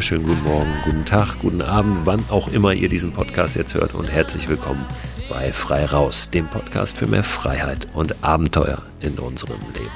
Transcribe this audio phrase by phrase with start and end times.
[0.00, 3.94] wunderschönen guten Morgen, guten Tag, guten Abend, wann auch immer ihr diesen Podcast jetzt hört
[3.94, 4.86] und herzlich willkommen
[5.28, 9.90] bei Frei Raus, dem Podcast für mehr Freiheit und Abenteuer in unserem Leben.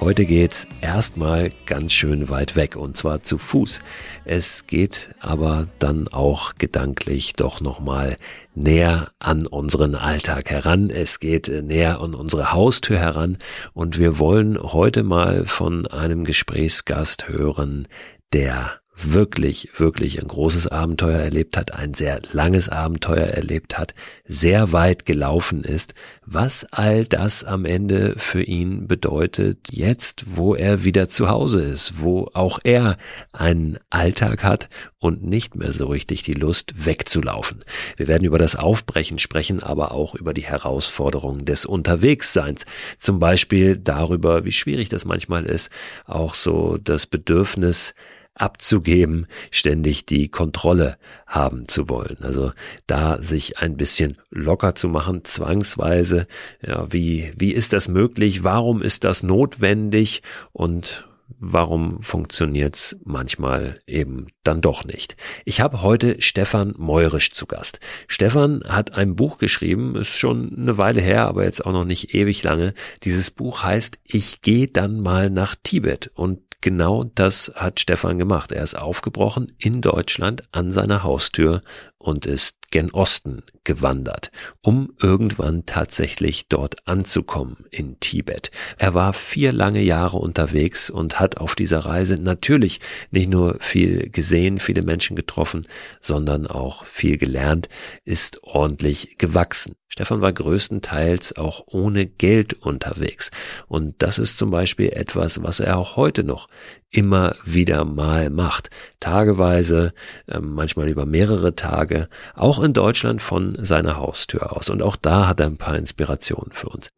[0.00, 3.80] Heute geht's erstmal ganz schön weit weg und zwar zu Fuß.
[4.24, 8.16] Es geht aber dann auch gedanklich doch nochmal
[8.56, 10.90] näher an unseren Alltag heran.
[10.90, 13.38] Es geht näher an unsere Haustür heran
[13.72, 17.86] und wir wollen heute mal von einem Gesprächsgast hören,
[18.32, 23.94] der wirklich, wirklich ein großes Abenteuer erlebt hat, ein sehr langes Abenteuer erlebt hat,
[24.26, 30.84] sehr weit gelaufen ist, was all das am Ende für ihn bedeutet, jetzt, wo er
[30.84, 32.96] wieder zu Hause ist, wo auch er
[33.32, 34.68] einen Alltag hat
[34.98, 37.64] und nicht mehr so richtig die Lust wegzulaufen.
[37.96, 42.66] Wir werden über das Aufbrechen sprechen, aber auch über die Herausforderungen des Unterwegsseins.
[42.98, 45.70] Zum Beispiel darüber, wie schwierig das manchmal ist,
[46.04, 47.94] auch so das Bedürfnis,
[48.40, 52.18] abzugeben, ständig die Kontrolle haben zu wollen.
[52.22, 52.52] Also
[52.86, 56.26] da sich ein bisschen locker zu machen, zwangsweise.
[56.66, 58.44] Ja, wie, wie ist das möglich?
[58.44, 60.22] Warum ist das notwendig?
[60.52, 61.08] Und
[61.40, 65.16] warum funktioniert's manchmal eben dann doch nicht.
[65.44, 67.80] Ich habe heute Stefan Meurisch zu Gast.
[68.06, 72.14] Stefan hat ein Buch geschrieben, ist schon eine Weile her, aber jetzt auch noch nicht
[72.14, 72.74] ewig lange.
[73.02, 78.52] Dieses Buch heißt Ich gehe dann mal nach Tibet und genau das hat Stefan gemacht.
[78.52, 81.62] Er ist aufgebrochen in Deutschland an seiner Haustür
[81.98, 84.30] und ist gen Osten gewandert,
[84.60, 88.50] um irgendwann tatsächlich dort anzukommen in Tibet.
[88.76, 92.80] Er war vier lange Jahre unterwegs und hat auf dieser Reise natürlich
[93.10, 95.66] nicht nur viel gesehen, viele Menschen getroffen,
[96.00, 97.68] sondern auch viel gelernt,
[98.04, 99.74] ist ordentlich gewachsen.
[99.90, 103.30] Stefan war größtenteils auch ohne Geld unterwegs.
[103.66, 106.48] Und das ist zum Beispiel etwas, was er auch heute noch
[106.90, 108.70] immer wieder mal macht.
[109.00, 109.92] Tageweise,
[110.28, 114.70] ähm, manchmal über mehrere Tage, auch in Deutschland von seiner Haustür aus.
[114.70, 116.90] Und auch da hat er ein paar Inspirationen für uns.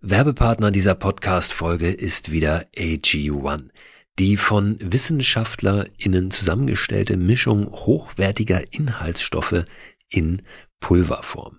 [0.00, 3.70] Werbepartner dieser Podcast-Folge ist wieder AG1.
[4.18, 9.64] Die von WissenschaftlerInnen zusammengestellte Mischung hochwertiger Inhaltsstoffe
[10.08, 10.42] in
[10.80, 11.58] Pulverform.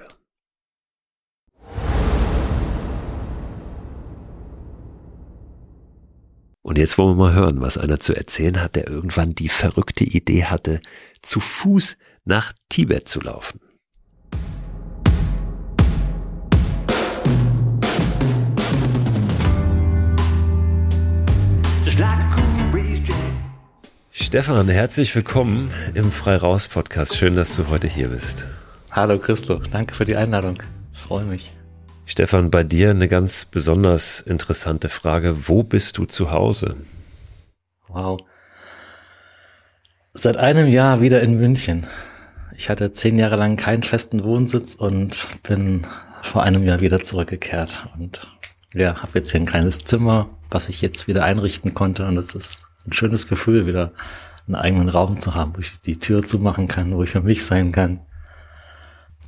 [6.63, 10.03] Und jetzt wollen wir mal hören, was einer zu erzählen hat, der irgendwann die verrückte
[10.03, 10.79] Idee hatte,
[11.21, 13.59] zu Fuß nach Tibet zu laufen.
[24.11, 27.17] Stefan, herzlich willkommen im Freiraus-Podcast.
[27.17, 28.47] Schön, dass du heute hier bist.
[28.91, 30.57] Hallo Christo, danke für die Einladung.
[30.93, 31.51] Ich freue mich.
[32.05, 35.47] Stefan, bei dir eine ganz besonders interessante Frage.
[35.47, 36.75] Wo bist du zu Hause?
[37.87, 38.19] Wow.
[40.13, 41.87] Seit einem Jahr wieder in München.
[42.57, 45.87] Ich hatte zehn Jahre lang keinen festen Wohnsitz und bin
[46.21, 48.27] vor einem Jahr wieder zurückgekehrt und
[48.73, 52.35] ja, habe jetzt hier ein kleines Zimmer, was ich jetzt wieder einrichten konnte und es
[52.35, 53.91] ist ein schönes Gefühl, wieder
[54.47, 57.45] einen eigenen Raum zu haben, wo ich die Tür zumachen kann, wo ich für mich
[57.45, 58.01] sein kann,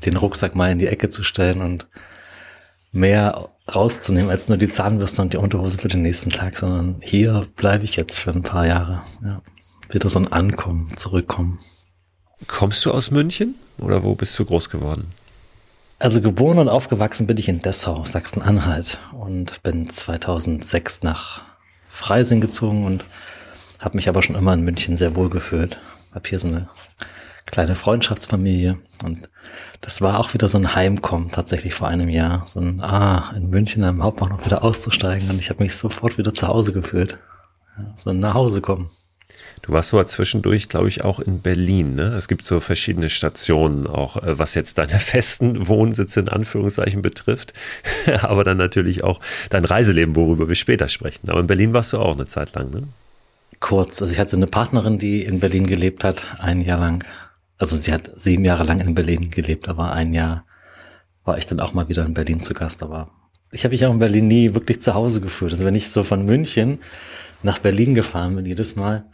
[0.05, 1.87] den Rucksack mal in die Ecke zu stellen und
[2.93, 7.47] mehr rauszunehmen als nur die Zahnbürste und die Unterhose für den nächsten Tag, sondern hier
[7.55, 9.01] bleibe ich jetzt für ein paar Jahre.
[9.23, 9.41] Ja.
[9.89, 11.59] Wieder so ein Ankommen, zurückkommen.
[12.47, 15.07] Kommst du aus München oder wo bist du groß geworden?
[15.99, 21.43] Also geboren und aufgewachsen bin ich in Dessau, Sachsen-Anhalt und bin 2006 nach
[21.87, 23.05] Freising gezogen und
[23.79, 25.79] habe mich aber schon immer in München sehr wohl gefühlt.
[26.13, 26.67] Hab hier so eine
[27.53, 29.29] kleine Freundschaftsfamilie und
[29.81, 32.47] das war auch wieder so ein Heimkommen tatsächlich vor einem Jahr.
[32.47, 36.33] So ein, ah, in München am Hauptbahnhof wieder auszusteigen und ich habe mich sofort wieder
[36.33, 37.19] zu Hause gefühlt.
[37.77, 38.89] Ja, so ein nach Hause kommen.
[39.61, 41.94] Du warst so zwischendurch, glaube ich, auch in Berlin.
[41.94, 42.15] Ne?
[42.15, 47.53] Es gibt so verschiedene Stationen, auch äh, was jetzt deine festen Wohnsitze in Anführungszeichen betrifft,
[48.21, 49.19] aber dann natürlich auch
[49.51, 51.29] dein Reiseleben, worüber wir später sprechen.
[51.29, 52.83] Aber in Berlin warst du auch eine Zeit lang, ne?
[53.59, 54.01] Kurz.
[54.01, 57.05] Also ich hatte eine Partnerin, die in Berlin gelebt hat, ein Jahr lang.
[57.63, 60.45] Also sie hat sieben Jahre lang in Berlin gelebt, aber ein Jahr
[61.24, 62.83] war ich dann auch mal wieder in Berlin zu Gast.
[62.83, 63.10] Aber
[63.54, 65.54] ich habe mich auch in Berlin nie wirklich zu Hause gefühlt.
[65.54, 66.80] Also wenn ich so von München
[67.42, 69.06] nach Berlin gefahren bin, jedes Mal,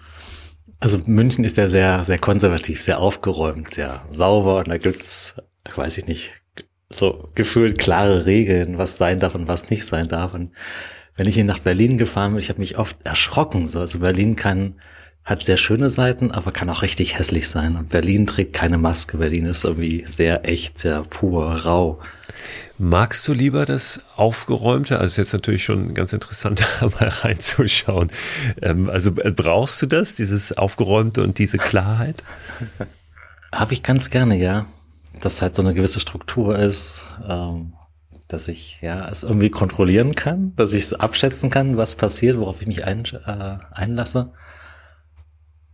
[0.80, 5.36] also München ist ja sehr, sehr konservativ, sehr aufgeräumt, sehr sauber und da gibt's,
[5.76, 6.32] weiß ich nicht,
[6.90, 10.34] so gefühlt klare Regeln, was sein darf und was nicht sein darf.
[10.34, 10.54] Und
[11.16, 13.68] wenn ich hier nach Berlin gefahren bin, ich habe mich oft erschrocken.
[13.68, 14.74] So, also Berlin kann
[15.30, 17.76] hat sehr schöne Seiten, aber kann auch richtig hässlich sein.
[17.76, 19.18] Und Berlin trägt keine Maske.
[19.18, 22.00] Berlin ist irgendwie sehr echt, sehr pur, rau.
[22.78, 24.98] Magst du lieber das Aufgeräumte?
[24.98, 28.10] Also ist jetzt natürlich schon ganz interessant, mal reinzuschauen.
[28.62, 32.24] Ähm, also äh, brauchst du das, dieses Aufgeräumte und diese Klarheit?
[33.54, 34.66] Habe ich ganz gerne, ja.
[35.22, 37.74] Dass halt so eine gewisse Struktur ist, ähm,
[38.28, 42.62] dass ich ja es irgendwie kontrollieren kann, dass ich es abschätzen kann, was passiert, worauf
[42.62, 44.32] ich mich ein, äh, einlasse.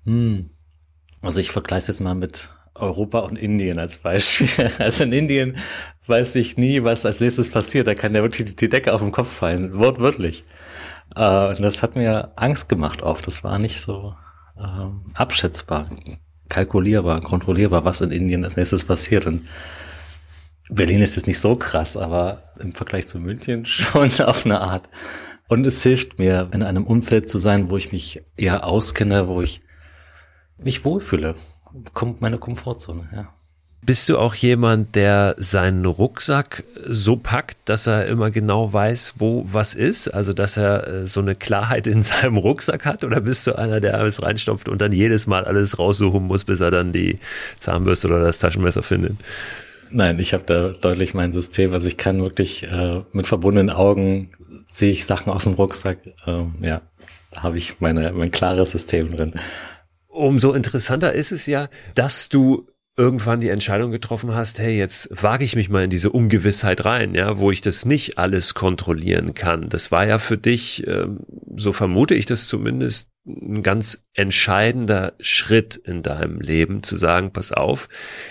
[0.05, 0.49] Hm.
[1.21, 4.71] Also ich vergleiche es jetzt mal mit Europa und Indien als Beispiel.
[4.79, 5.57] Also in Indien
[6.07, 7.87] weiß ich nie, was als nächstes passiert.
[7.87, 10.43] Da kann ja wirklich die Decke auf den Kopf fallen, wortwörtlich.
[11.15, 13.25] Äh, und das hat mir Angst gemacht oft.
[13.27, 14.15] Das war nicht so
[14.57, 15.87] ähm, abschätzbar,
[16.49, 19.25] kalkulierbar, kontrollierbar, was in Indien als nächstes passiert.
[19.25, 19.47] Und
[20.69, 24.89] Berlin ist jetzt nicht so krass, aber im Vergleich zu München schon auf eine Art.
[25.47, 29.41] Und es hilft mir, in einem Umfeld zu sein, wo ich mich eher auskenne, wo
[29.41, 29.61] ich
[30.57, 31.35] mich wohlfühle
[31.93, 33.27] kommt meine Komfortzone, ja.
[33.81, 39.45] Bist du auch jemand, der seinen Rucksack so packt, dass er immer genau weiß, wo
[39.45, 40.07] was ist?
[40.07, 43.03] Also, dass er äh, so eine Klarheit in seinem Rucksack hat?
[43.03, 46.61] Oder bist du einer, der alles reinstopft und dann jedes Mal alles raussuchen muss, bis
[46.61, 47.19] er dann die
[47.59, 49.17] Zahnbürste oder das Taschenmesser findet?
[49.91, 51.71] Nein, ich habe da deutlich mein System.
[51.71, 54.31] Also ich kann wirklich äh, mit verbundenen Augen
[54.71, 55.99] ziehe ich Sachen aus dem Rucksack.
[56.25, 56.81] Ähm, ja,
[57.29, 59.35] da habe ich meine, mein klares System drin
[60.15, 65.43] umso interessanter ist es ja, dass du irgendwann die Entscheidung getroffen hast, hey, jetzt wage
[65.43, 69.67] ich mich mal in diese Ungewissheit rein, ja, wo ich das nicht alles kontrollieren kann.
[69.69, 71.19] Das war ja für dich, ähm,
[71.55, 77.51] so vermute ich das zumindest, ein ganz entscheidender Schritt in deinem Leben, zu sagen, pass
[77.51, 77.89] auf,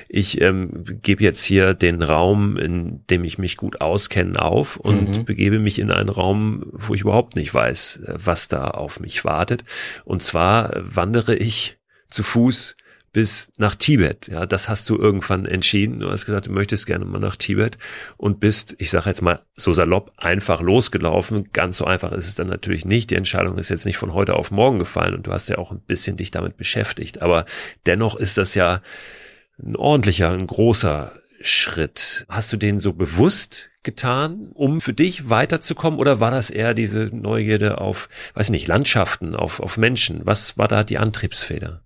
[0.09, 5.18] ich ähm, gebe jetzt hier den Raum, in dem ich mich gut auskenne, auf und
[5.18, 5.25] mhm.
[5.25, 9.64] begebe mich in einen Raum, wo ich überhaupt nicht weiß, was da auf mich wartet.
[10.04, 11.78] Und zwar wandere ich
[12.09, 12.76] zu Fuß
[13.14, 14.28] bis nach Tibet.
[14.28, 16.00] Ja, das hast du irgendwann entschieden.
[16.00, 17.78] Du hast gesagt, du möchtest gerne mal nach Tibet
[18.18, 21.49] und bist, ich sage jetzt mal so salopp, einfach losgelaufen.
[21.52, 23.11] Ganz so einfach ist es dann natürlich nicht.
[23.11, 25.71] Die Entscheidung ist jetzt nicht von heute auf morgen gefallen und du hast ja auch
[25.71, 27.23] ein bisschen dich damit beschäftigt.
[27.23, 27.47] Aber
[27.87, 28.83] dennoch ist das ja
[29.62, 32.26] ein ordentlicher, ein großer Schritt.
[32.28, 36.00] Hast du den so bewusst getan, um für dich weiterzukommen?
[36.00, 40.23] Oder war das eher diese Neugierde auf, weiß nicht, Landschaften, auf, auf Menschen?
[40.25, 41.84] Was war da die Antriebsfeder?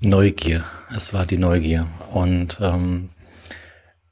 [0.00, 0.64] Neugier.
[0.94, 1.88] Es war die Neugier.
[2.12, 3.08] Und ähm,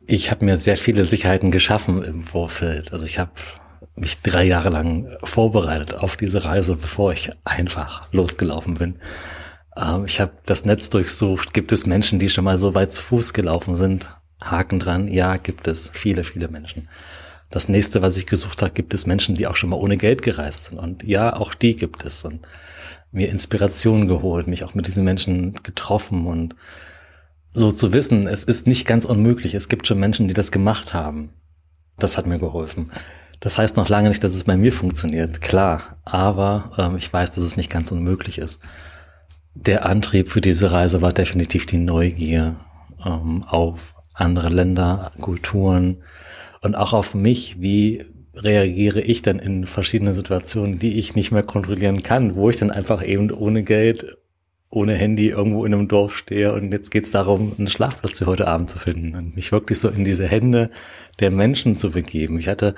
[0.04, 2.92] ich habe mir sehr viele Sicherheiten geschaffen im Vorfeld.
[2.92, 3.32] Also ich habe
[3.94, 8.96] mich drei Jahre lang vorbereitet auf diese Reise, bevor ich einfach losgelaufen bin.
[9.76, 11.54] Ähm, ich habe das Netz durchsucht.
[11.54, 14.08] Gibt es Menschen, die schon mal so weit zu Fuß gelaufen sind?
[14.40, 15.08] Haken dran.
[15.08, 16.88] Ja, gibt es viele, viele Menschen.
[17.50, 20.22] das nächste, was ich gesucht habe, gibt es Menschen, die auch schon mal ohne Geld
[20.22, 20.78] gereist sind.
[20.78, 22.24] Und ja, auch die gibt es.
[22.24, 22.40] Und
[23.16, 26.54] mir Inspiration geholt, mich auch mit diesen Menschen getroffen und
[27.54, 29.54] so zu wissen, es ist nicht ganz unmöglich.
[29.54, 31.30] Es gibt schon Menschen, die das gemacht haben.
[31.98, 32.90] Das hat mir geholfen.
[33.40, 35.96] Das heißt noch lange nicht, dass es bei mir funktioniert, klar.
[36.04, 38.60] Aber ähm, ich weiß, dass es nicht ganz unmöglich ist.
[39.54, 42.56] Der Antrieb für diese Reise war definitiv die Neugier
[43.02, 46.02] ähm, auf andere Länder, Kulturen
[46.60, 48.04] und auch auf mich, wie
[48.36, 52.70] reagiere ich dann in verschiedenen Situationen, die ich nicht mehr kontrollieren kann, wo ich dann
[52.70, 54.18] einfach eben ohne Geld,
[54.68, 58.46] ohne Handy irgendwo in einem Dorf stehe und jetzt geht's darum, einen Schlafplatz für heute
[58.46, 60.70] Abend zu finden und mich wirklich so in diese Hände
[61.20, 62.38] der Menschen zu begeben.
[62.38, 62.74] Ich hatte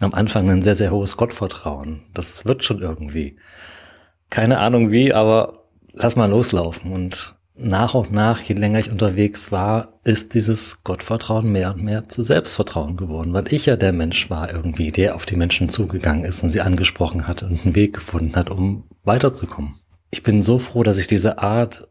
[0.00, 2.02] am Anfang ein sehr, sehr hohes Gottvertrauen.
[2.12, 3.36] Das wird schon irgendwie.
[4.30, 9.52] Keine Ahnung wie, aber lass mal loslaufen und nach und nach, je länger ich unterwegs
[9.52, 14.28] war, ist dieses Gottvertrauen mehr und mehr zu Selbstvertrauen geworden, weil ich ja der Mensch
[14.28, 17.94] war irgendwie, der auf die Menschen zugegangen ist und sie angesprochen hat und einen Weg
[17.94, 19.76] gefunden hat, um weiterzukommen.
[20.10, 21.88] Ich bin so froh, dass ich diese Art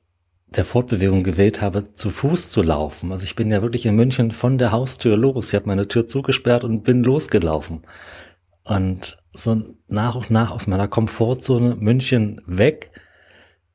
[0.47, 3.11] der Fortbewegung gewählt habe, zu Fuß zu laufen.
[3.11, 5.49] Also ich bin ja wirklich in München von der Haustür los.
[5.49, 7.81] Ich habe meine Tür zugesperrt und bin losgelaufen.
[8.63, 12.91] Und so nach und nach aus meiner Komfortzone München weg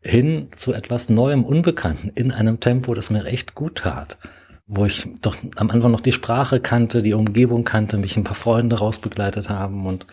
[0.08, 4.16] hin zu etwas Neuem, Unbekannten in einem Tempo, das mir echt gut tat.
[4.66, 8.34] Wo ich doch am Anfang noch die Sprache kannte, die Umgebung kannte, mich ein paar
[8.34, 10.06] Freunde rausbegleitet haben und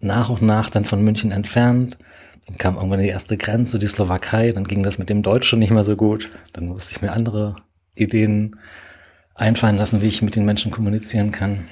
[0.00, 1.98] nach und nach dann von München entfernt.
[2.46, 5.60] Dann kam irgendwann die erste Grenze, die Slowakei, dann ging das mit dem Deutsch schon
[5.60, 6.30] nicht mehr so gut.
[6.52, 7.56] Dann musste ich mir andere
[7.94, 8.56] Ideen
[9.34, 11.66] einfallen lassen, wie ich mit den Menschen kommunizieren kann.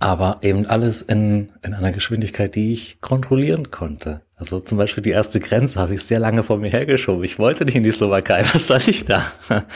[0.00, 4.22] Aber eben alles in, in einer Geschwindigkeit, die ich kontrollieren konnte.
[4.38, 7.24] Also zum Beispiel die erste Grenze habe ich sehr lange vor mir hergeschoben.
[7.24, 8.44] Ich wollte nicht in die Slowakei.
[8.52, 9.26] Was soll ich da?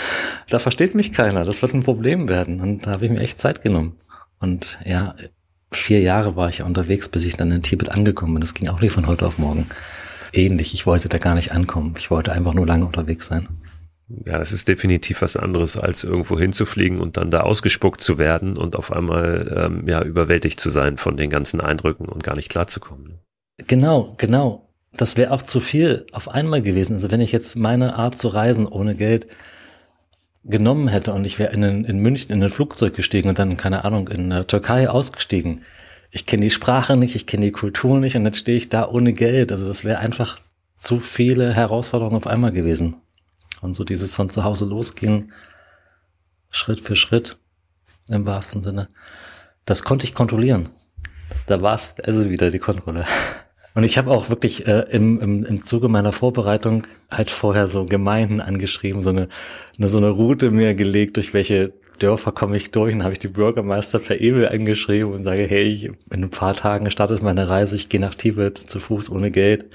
[0.49, 1.45] Da versteht mich keiner.
[1.45, 2.61] Das wird ein Problem werden.
[2.61, 3.97] Und da habe ich mir echt Zeit genommen.
[4.39, 5.15] Und ja,
[5.73, 8.41] vier Jahre war ich unterwegs, bis ich dann in Tibet angekommen bin.
[8.41, 9.67] Das ging auch nicht von heute auf morgen.
[10.33, 10.75] Ähnlich.
[10.75, 11.95] Ich wollte da gar nicht ankommen.
[11.99, 13.49] Ich wollte einfach nur lange unterwegs sein.
[14.27, 18.57] Ja, das ist definitiv was anderes, als irgendwo hinzufliegen und dann da ausgespuckt zu werden
[18.57, 22.51] und auf einmal ähm, ja überwältigt zu sein von den ganzen Eindrücken und gar nicht
[22.51, 23.19] klarzukommen.
[23.67, 24.69] Genau, genau.
[24.95, 26.95] Das wäre auch zu viel auf einmal gewesen.
[26.95, 29.27] Also wenn ich jetzt meine Art zu reisen ohne Geld
[30.45, 33.85] genommen hätte und ich wäre in, in München in ein Flugzeug gestiegen und dann, keine
[33.85, 35.63] Ahnung, in der Türkei ausgestiegen.
[36.11, 38.87] Ich kenne die Sprache nicht, ich kenne die Kultur nicht und jetzt stehe ich da
[38.89, 39.53] ohne Geld.
[39.53, 40.39] Also das wäre einfach
[40.77, 42.97] zu viele Herausforderungen auf einmal gewesen.
[43.61, 45.33] Und so dieses von zu Hause losgehen,
[46.51, 47.39] Schritt für Schritt,
[48.09, 48.89] im wahrsten Sinne,
[49.65, 50.71] das konnte ich kontrollieren.
[51.31, 53.07] Das, da war es also wieder die Kontrolle.
[53.75, 57.87] Und ich habe auch wirklich äh, im, im, im Zuge meiner Vorbereitung halt vorher so
[57.87, 59.29] Gemeinden angeschrieben, so eine,
[59.79, 62.95] eine so eine Route mir gelegt, durch welche Dörfer komme ich durch.
[62.95, 66.55] Und habe ich die Bürgermeister per E-Mail angeschrieben und sage, hey, ich, in ein paar
[66.55, 69.67] Tagen startet meine Reise, ich gehe nach Tibet zu Fuß ohne Geld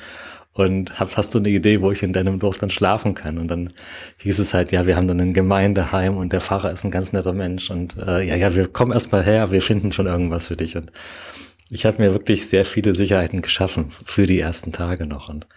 [0.58, 3.38] und hab, hast du eine Idee, wo ich in deinem Dorf dann schlafen kann?
[3.38, 3.72] Und dann
[4.18, 7.14] hieß es halt, ja, wir haben dann ein Gemeindeheim und der Pfarrer ist ein ganz
[7.14, 10.56] netter Mensch und äh, ja, ja, wir kommen erstmal her, wir finden schon irgendwas für
[10.56, 10.76] dich.
[10.76, 10.92] Und
[11.70, 15.30] ich habe mir wirklich sehr viele Sicherheiten geschaffen für die ersten Tage noch.
[15.30, 15.48] Und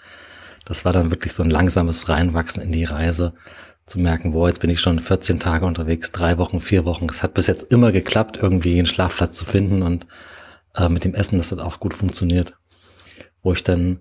[0.64, 3.35] das war dann wirklich so ein langsames Reinwachsen in die Reise,
[3.90, 7.07] zu merken, wo jetzt bin ich schon 14 Tage unterwegs, drei Wochen, vier Wochen.
[7.11, 10.07] Es hat bis jetzt immer geklappt, irgendwie einen Schlafplatz zu finden und
[10.76, 12.57] äh, mit dem Essen, das hat auch gut funktioniert.
[13.43, 14.00] Wo ich dann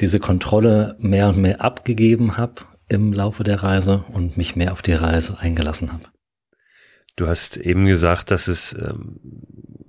[0.00, 4.80] diese Kontrolle mehr und mehr abgegeben habe im Laufe der Reise und mich mehr auf
[4.80, 6.04] die Reise eingelassen habe.
[7.16, 9.20] Du hast eben gesagt, dass es ähm,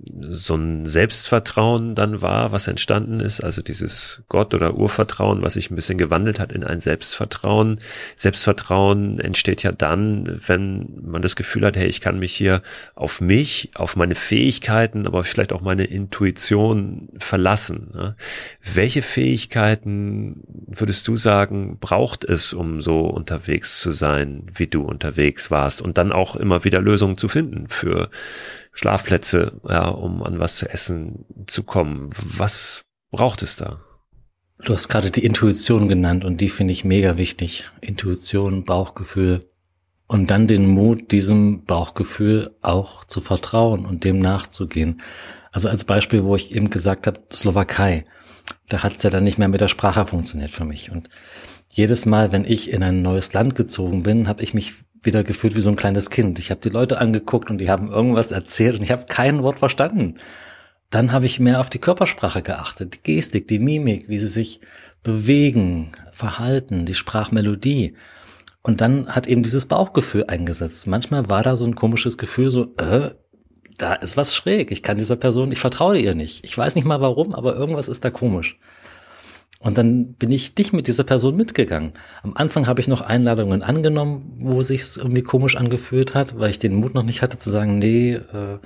[0.02, 5.70] so ein Selbstvertrauen dann war, was entstanden ist, also dieses Gott oder Urvertrauen, was sich
[5.70, 7.80] ein bisschen gewandelt hat in ein Selbstvertrauen.
[8.16, 12.62] Selbstvertrauen entsteht ja dann, wenn man das Gefühl hat, hey, ich kann mich hier
[12.94, 17.90] auf mich, auf meine Fähigkeiten, aber vielleicht auch meine Intuition verlassen.
[17.94, 18.16] Ne?
[18.62, 25.50] Welche Fähigkeiten würdest du sagen, braucht es, um so unterwegs zu sein, wie du unterwegs
[25.50, 28.10] warst und dann auch immer wieder Lösungen zu finden für
[28.72, 32.10] Schlafplätze, ja, um an was zu essen zu kommen.
[32.36, 33.80] Was braucht es da?
[34.64, 37.70] Du hast gerade die Intuition genannt und die finde ich mega wichtig.
[37.80, 39.50] Intuition, Bauchgefühl
[40.06, 45.00] und dann den Mut, diesem Bauchgefühl auch zu vertrauen und dem nachzugehen.
[45.50, 48.06] Also als Beispiel, wo ich eben gesagt habe, Slowakei,
[48.68, 50.90] da hat es ja dann nicht mehr mit der Sprache funktioniert für mich.
[50.90, 51.08] Und
[51.68, 55.56] jedes Mal, wenn ich in ein neues Land gezogen bin, habe ich mich wieder gefühlt
[55.56, 56.38] wie so ein kleines Kind.
[56.38, 59.58] Ich habe die Leute angeguckt und die haben irgendwas erzählt und ich habe kein Wort
[59.58, 60.14] verstanden.
[60.90, 64.60] Dann habe ich mehr auf die Körpersprache geachtet, die Gestik, die Mimik, wie sie sich
[65.02, 67.94] bewegen, verhalten, die Sprachmelodie.
[68.62, 70.86] Und dann hat eben dieses Bauchgefühl eingesetzt.
[70.86, 73.10] Manchmal war da so ein komisches Gefühl, so, äh,
[73.78, 74.70] da ist was schräg.
[74.70, 76.44] Ich kann dieser Person, ich vertraue ihr nicht.
[76.44, 78.58] Ich weiß nicht mal warum, aber irgendwas ist da komisch.
[79.62, 81.92] Und dann bin ich nicht mit dieser Person mitgegangen.
[82.22, 86.58] Am Anfang habe ich noch Einladungen angenommen, wo sich irgendwie komisch angefühlt hat, weil ich
[86.58, 88.58] den Mut noch nicht hatte zu sagen, nee, äh,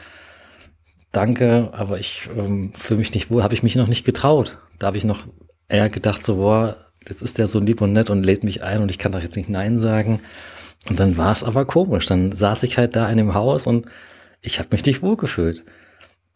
[1.11, 4.59] danke, aber ich ähm, fühle mich nicht wohl, habe ich mich noch nicht getraut.
[4.79, 5.25] Da habe ich noch
[5.69, 6.77] eher gedacht, so, boah,
[7.09, 9.23] jetzt ist der so lieb und nett und lädt mich ein und ich kann doch
[9.23, 10.21] jetzt nicht Nein sagen.
[10.89, 12.07] Und dann war es aber komisch.
[12.07, 13.87] Dann saß ich halt da in dem Haus und
[14.43, 15.65] ich habe mich nicht wohl gefühlt.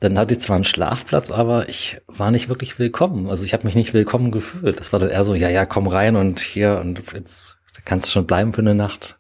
[0.01, 3.29] Dann hatte ich zwar einen Schlafplatz, aber ich war nicht wirklich willkommen.
[3.29, 4.79] Also ich habe mich nicht willkommen gefühlt.
[4.79, 8.13] Das war dann eher so, ja, ja, komm rein und hier und jetzt kannst du
[8.13, 9.19] schon bleiben für eine Nacht.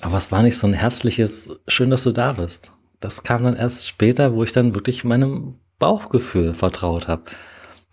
[0.00, 2.72] Aber es war nicht so ein herzliches, schön, dass du da bist.
[2.98, 7.24] Das kam dann erst später, wo ich dann wirklich meinem Bauchgefühl vertraut habe.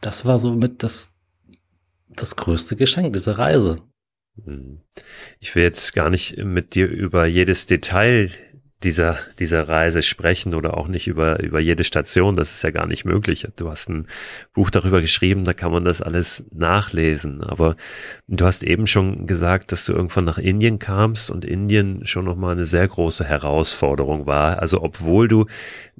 [0.01, 1.13] Das war so mit das,
[2.07, 3.81] das größte Geschenk dieser Reise.
[4.43, 4.81] Hm.
[5.39, 8.31] Ich will jetzt gar nicht mit dir über jedes Detail
[8.83, 12.35] dieser, dieser Reise sprechen oder auch nicht über, über jede Station.
[12.35, 13.45] Das ist ja gar nicht möglich.
[13.57, 14.07] Du hast ein
[14.53, 17.43] Buch darüber geschrieben, da kann man das alles nachlesen.
[17.43, 17.75] Aber
[18.27, 22.53] du hast eben schon gesagt, dass du irgendwann nach Indien kamst und Indien schon nochmal
[22.53, 24.59] eine sehr große Herausforderung war.
[24.59, 25.45] Also obwohl du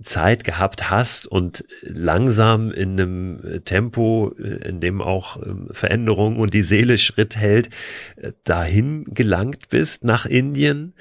[0.02, 6.62] Zeit gehabt hast und langsam in einem Tempo, in dem auch ähm, Veränderung und die
[6.62, 7.70] Seele Schritt hält,
[8.16, 10.94] äh, dahin gelangt bist nach Indien,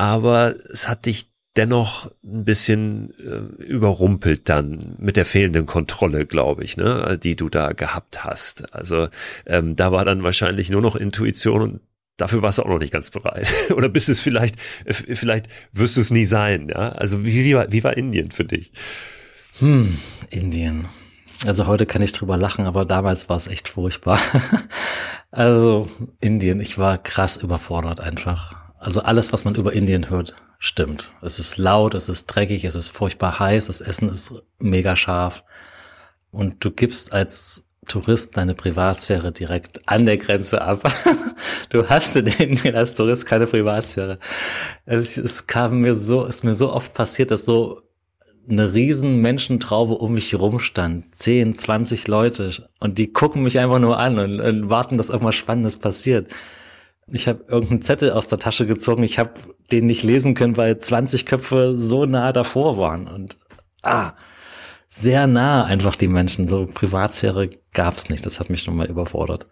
[0.00, 6.64] aber es hat dich dennoch ein bisschen äh, überrumpelt dann mit der fehlenden Kontrolle, glaube
[6.64, 8.72] ich, ne, die du da gehabt hast.
[8.72, 9.08] Also
[9.44, 11.80] ähm, da war dann wahrscheinlich nur noch Intuition und
[12.16, 13.52] dafür warst du auch noch nicht ganz bereit.
[13.76, 16.92] Oder bist es vielleicht, äh, vielleicht wirst du es nie sein, ja?
[16.92, 18.72] Also wie, wie, war, wie war Indien für dich?
[19.58, 19.98] Hm,
[20.30, 20.88] Indien.
[21.44, 24.18] Also heute kann ich drüber lachen, aber damals war es echt furchtbar.
[25.30, 25.90] also
[26.22, 28.59] Indien, ich war krass überfordert einfach.
[28.80, 31.12] Also alles, was man über Indien hört, stimmt.
[31.20, 35.44] Es ist laut, es ist dreckig, es ist furchtbar heiß, das Essen ist mega scharf.
[36.30, 40.90] Und du gibst als Tourist deine Privatsphäre direkt an der Grenze ab.
[41.68, 44.18] du hast in Indien als Tourist keine Privatsphäre.
[44.86, 47.82] Es, es kam mir so, ist mir so oft passiert, dass so
[48.48, 51.14] eine riesen Menschentraube um mich herum stand.
[51.14, 52.66] Zehn, zwanzig Leute.
[52.78, 56.28] Und die gucken mich einfach nur an und, und warten, dass irgendwas Spannendes passiert.
[57.12, 59.02] Ich habe irgendeinen Zettel aus der Tasche gezogen.
[59.02, 59.32] Ich habe
[59.72, 63.06] den nicht lesen können, weil 20 Köpfe so nah davor waren.
[63.08, 63.36] Und
[63.82, 64.12] ah,
[64.88, 66.48] sehr nah einfach die Menschen.
[66.48, 68.26] So Privatsphäre gab's nicht.
[68.26, 69.46] Das hat mich schon mal überfordert.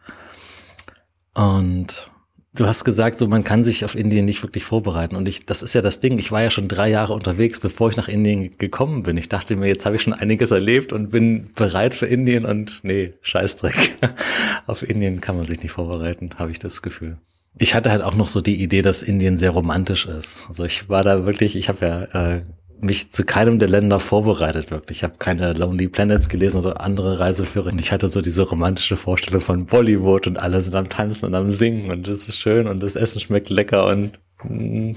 [1.35, 2.11] Und
[2.55, 5.15] du hast gesagt, so man kann sich auf Indien nicht wirklich vorbereiten.
[5.15, 6.19] Und ich, das ist ja das Ding.
[6.19, 9.17] Ich war ja schon drei Jahre unterwegs, bevor ich nach Indien gekommen bin.
[9.17, 12.45] Ich dachte mir, jetzt habe ich schon einiges erlebt und bin bereit für Indien.
[12.45, 13.99] Und nee, Scheißdreck.
[14.67, 17.19] auf Indien kann man sich nicht vorbereiten, habe ich das Gefühl.
[17.59, 20.45] Ich hatte halt auch noch so die Idee, dass Indien sehr romantisch ist.
[20.49, 22.43] Also ich war da wirklich, ich habe ja äh,
[22.81, 24.99] mich zu keinem der Länder vorbereitet, wirklich.
[24.99, 27.73] Ich habe keine Lonely Planets gelesen oder andere Reiseführer.
[27.79, 31.53] Ich hatte so diese romantische Vorstellung von Bollywood und alle sind am Tanzen und am
[31.53, 34.95] Singen und es ist schön und das Essen schmeckt lecker und mh, mm,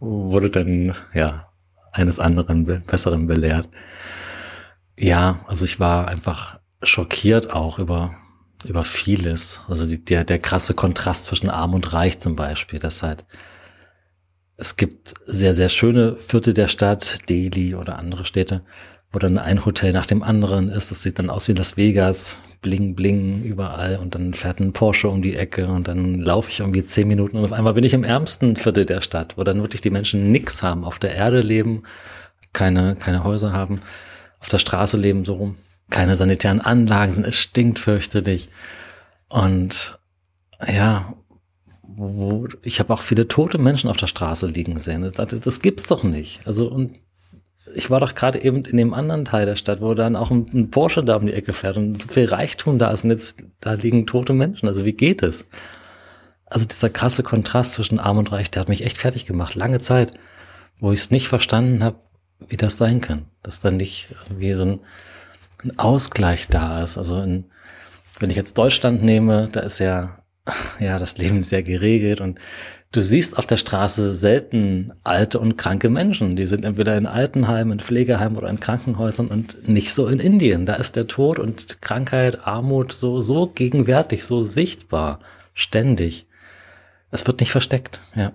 [0.00, 1.48] wurde dann, ja,
[1.92, 3.68] eines anderen Besseren belehrt.
[4.98, 8.14] Ja, also ich war einfach schockiert auch über
[8.64, 9.60] über vieles.
[9.68, 13.24] Also die, der, der krasse Kontrast zwischen Arm und Reich zum Beispiel, das halt,
[14.56, 18.62] es gibt sehr, sehr schöne Viertel der Stadt, Delhi oder andere Städte,
[19.12, 20.90] wo dann ein Hotel nach dem anderen ist.
[20.90, 25.08] Das sieht dann aus wie Las Vegas, bling, bling überall und dann fährt ein Porsche
[25.08, 27.94] um die Ecke und dann laufe ich irgendwie zehn Minuten und auf einmal bin ich
[27.94, 31.40] im ärmsten Viertel der Stadt, wo dann wirklich die Menschen nix haben, auf der Erde
[31.40, 31.82] leben,
[32.52, 33.80] keine, keine Häuser haben,
[34.40, 35.56] auf der Straße leben so rum
[35.90, 38.48] keine sanitären Anlagen sind, es stinkt fürchterlich.
[39.28, 39.98] Und
[40.66, 41.14] ja,
[41.82, 45.04] wo, ich habe auch viele tote Menschen auf der Straße liegen sehen.
[45.04, 46.40] Ich dachte, das gibt's doch nicht.
[46.44, 46.98] Also und
[47.74, 50.46] ich war doch gerade eben in dem anderen Teil der Stadt, wo dann auch ein,
[50.52, 53.44] ein, Porsche da um die Ecke fährt und so viel Reichtum da ist und jetzt
[53.60, 54.68] da liegen tote Menschen.
[54.68, 55.48] Also wie geht es?
[56.46, 59.80] Also dieser krasse Kontrast zwischen Arm und Reich, der hat mich echt fertig gemacht, lange
[59.80, 60.14] Zeit,
[60.78, 61.98] wo ich es nicht verstanden habe,
[62.48, 64.80] wie das sein kann, dass dann nicht wie so ein
[65.66, 66.98] ein Ausgleich da ist.
[66.98, 67.44] Also in,
[68.18, 70.18] wenn ich jetzt Deutschland nehme, da ist ja,
[70.78, 72.38] ja, das Leben sehr geregelt und
[72.92, 76.36] du siehst auf der Straße selten alte und kranke Menschen.
[76.36, 80.66] Die sind entweder in Altenheimen, in Pflegeheimen oder in Krankenhäusern und nicht so in Indien.
[80.66, 85.20] Da ist der Tod und Krankheit, Armut so, so gegenwärtig, so sichtbar,
[85.52, 86.26] ständig.
[87.10, 88.32] Es wird nicht versteckt, ja.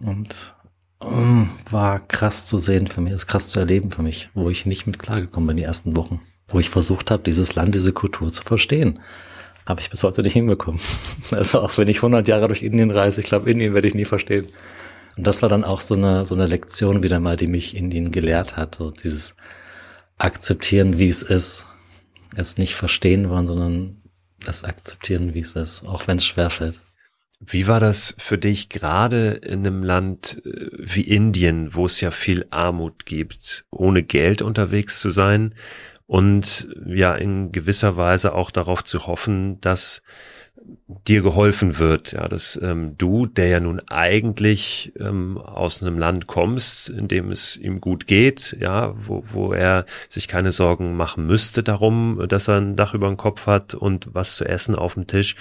[0.00, 0.54] Und
[0.98, 4.66] um, war krass zu sehen für mich, ist krass zu erleben für mich, wo ich
[4.66, 6.20] nicht mit klargekommen bin die ersten Wochen
[6.54, 9.00] wo ich versucht habe, dieses Land, diese Kultur zu verstehen.
[9.66, 10.80] Habe ich bis heute nicht hinbekommen.
[11.32, 14.04] Also auch wenn ich 100 Jahre durch Indien reise, ich glaube, Indien werde ich nie
[14.04, 14.46] verstehen.
[15.16, 18.12] Und das war dann auch so eine, so eine Lektion wieder mal, die mich Indien
[18.12, 18.76] gelehrt hat.
[18.76, 19.36] So dieses
[20.16, 21.66] Akzeptieren, wie es ist.
[22.36, 23.96] Es nicht verstehen wollen, sondern
[24.46, 26.78] es akzeptieren, wie es ist, auch wenn es schwerfällt.
[27.40, 32.10] Wie war das für dich gerade in einem Land äh, wie Indien, wo es ja
[32.10, 35.54] viel Armut gibt, ohne Geld unterwegs zu sein
[36.06, 40.02] und ja in gewisser Weise auch darauf zu hoffen, dass
[41.06, 46.26] dir geholfen wird, ja, dass ähm, du, der ja nun eigentlich ähm, aus einem Land
[46.26, 51.26] kommst, in dem es ihm gut geht, ja, wo, wo er sich keine Sorgen machen
[51.26, 54.94] müsste darum, dass er ein Dach über dem Kopf hat und was zu essen auf
[54.94, 55.36] dem Tisch,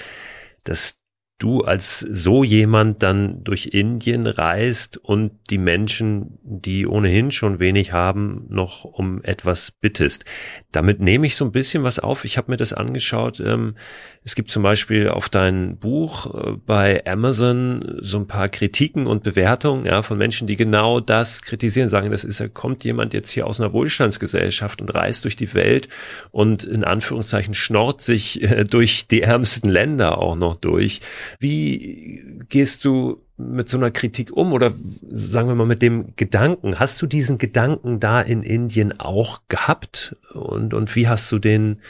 [0.63, 1.02] dass
[1.43, 7.91] du als so jemand dann durch Indien reist und die Menschen, die ohnehin schon wenig
[7.91, 10.23] haben, noch um etwas bittest.
[10.71, 12.23] Damit nehme ich so ein bisschen was auf.
[12.23, 13.41] Ich habe mir das angeschaut.
[13.41, 13.75] Ähm,
[14.23, 19.23] es gibt zum Beispiel auf dein Buch äh, bei Amazon so ein paar Kritiken und
[19.23, 23.31] Bewertungen ja, von Menschen, die genau das kritisieren, sagen, das ist, da kommt jemand jetzt
[23.31, 25.89] hier aus einer Wohlstandsgesellschaft und reist durch die Welt
[26.31, 31.01] und in Anführungszeichen schnort sich äh, durch die ärmsten Länder auch noch durch.
[31.39, 36.79] Wie gehst du mit so einer Kritik um oder sagen wir mal mit dem Gedanken?
[36.79, 41.81] Hast du diesen Gedanken da in Indien auch gehabt und, und wie hast du den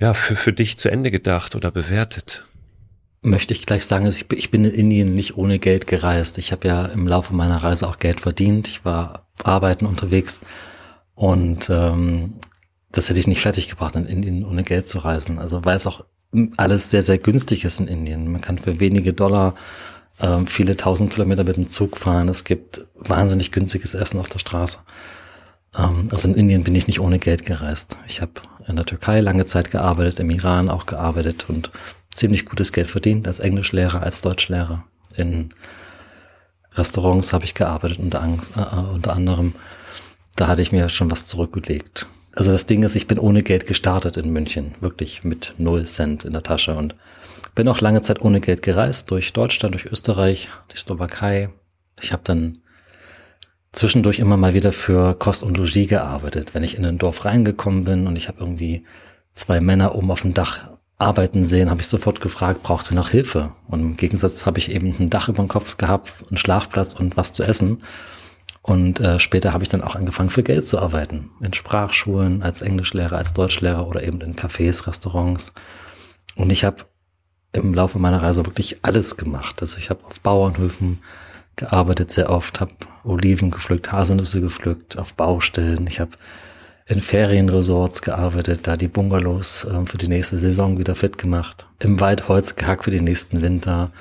[0.00, 2.44] ja, für, für dich zu Ende gedacht oder bewertet?
[3.20, 6.38] Möchte ich gleich sagen, ich, ich bin in Indien nicht ohne Geld gereist.
[6.38, 8.68] Ich habe ja im Laufe meiner Reise auch Geld verdient.
[8.68, 10.40] Ich war arbeiten unterwegs
[11.14, 12.34] und ähm,
[12.90, 15.38] das hätte ich nicht fertig gebracht, in Indien ohne Geld zu reisen.
[15.38, 16.04] Also weil es auch
[16.56, 18.30] alles sehr, sehr günstig ist in Indien.
[18.30, 19.54] Man kann für wenige Dollar
[20.20, 22.28] ähm, viele tausend Kilometer mit dem Zug fahren.
[22.28, 24.78] Es gibt wahnsinnig günstiges Essen auf der Straße.
[25.76, 27.96] Ähm, also in Indien bin ich nicht ohne Geld gereist.
[28.06, 28.32] Ich habe
[28.66, 31.70] in der Türkei lange Zeit gearbeitet, im Iran auch gearbeitet und
[32.12, 34.84] ziemlich gutes Geld verdient als Englischlehrer, als Deutschlehrer.
[35.16, 35.50] In
[36.74, 39.54] Restaurants habe ich gearbeitet unter, äh, unter anderem.
[40.36, 42.06] Da hatte ich mir schon was zurückgelegt.
[42.38, 46.24] Also das Ding ist, ich bin ohne Geld gestartet in München, wirklich mit null Cent
[46.24, 46.94] in der Tasche und
[47.56, 51.50] bin auch lange Zeit ohne Geld gereist, durch Deutschland, durch Österreich, die Slowakei.
[52.00, 52.58] Ich habe dann
[53.72, 56.54] zwischendurch immer mal wieder für Kost und Logis gearbeitet.
[56.54, 58.84] Wenn ich in ein Dorf reingekommen bin und ich habe irgendwie
[59.34, 63.08] zwei Männer oben auf dem Dach arbeiten sehen, habe ich sofort gefragt, braucht ihr noch
[63.08, 63.50] Hilfe?
[63.66, 67.16] Und im Gegensatz habe ich eben ein Dach über dem Kopf gehabt, einen Schlafplatz und
[67.16, 67.82] was zu essen.
[68.68, 71.30] Und äh, später habe ich dann auch angefangen, für Geld zu arbeiten.
[71.40, 75.54] In Sprachschulen, als Englischlehrer, als Deutschlehrer oder eben in Cafés, Restaurants.
[76.36, 76.84] Und ich habe
[77.54, 79.62] im Laufe meiner Reise wirklich alles gemacht.
[79.62, 80.98] Also ich habe auf Bauernhöfen
[81.56, 82.72] gearbeitet sehr oft, habe
[83.04, 85.86] Oliven gepflückt, Haselnüsse gepflückt, auf Baustellen.
[85.86, 86.10] Ich habe
[86.84, 91.64] in Ferienresorts gearbeitet, da die Bungalows äh, für die nächste Saison wieder fit gemacht.
[91.78, 93.92] Im Wald Holz gehackt für den nächsten Winter.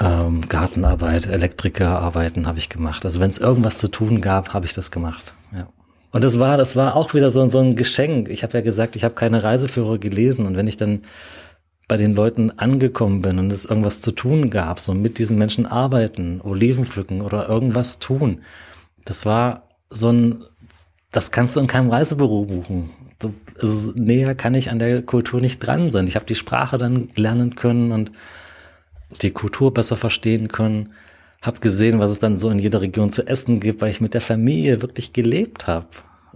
[0.00, 3.04] Ähm, Gartenarbeit, Elektrikerarbeiten habe ich gemacht.
[3.04, 5.34] Also wenn es irgendwas zu tun gab, habe ich das gemacht.
[5.52, 5.68] Ja.
[6.10, 8.28] Und das war, das war auch wieder so, so ein Geschenk.
[8.28, 10.46] Ich habe ja gesagt, ich habe keine Reiseführer gelesen.
[10.46, 11.02] Und wenn ich dann
[11.86, 15.66] bei den Leuten angekommen bin und es irgendwas zu tun gab, so mit diesen Menschen
[15.66, 18.42] arbeiten, Oliven pflücken oder irgendwas tun.
[19.04, 20.44] Das war so ein,
[21.12, 22.90] das kannst du in keinem Reisebüro buchen.
[23.20, 26.06] So, also näher kann ich an der Kultur nicht dran sein.
[26.06, 28.12] Ich habe die Sprache dann lernen können und
[29.22, 30.92] die Kultur besser verstehen können.
[31.42, 34.14] Hab gesehen, was es dann so in jeder Region zu essen gibt, weil ich mit
[34.14, 35.86] der Familie wirklich gelebt habe.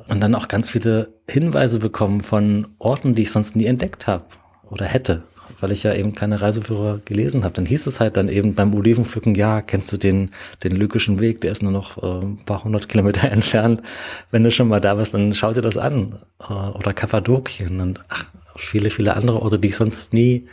[0.09, 4.25] Und dann auch ganz viele Hinweise bekommen von Orten, die ich sonst nie entdeckt habe
[4.71, 5.23] oder hätte
[5.61, 7.55] weil ich ja eben keine Reiseführer gelesen habe.
[7.55, 10.31] Dann hieß es halt dann eben beim Olivenpflücken, ja, kennst du den,
[10.63, 13.83] den lykischen Weg, der ist nur noch äh, ein paar hundert Kilometer entfernt.
[14.31, 16.19] Wenn du schon mal da bist, dann schau dir das an.
[16.41, 20.47] Äh, oder Kappadokien und ach, viele, viele andere Orte, die ich sonst nie,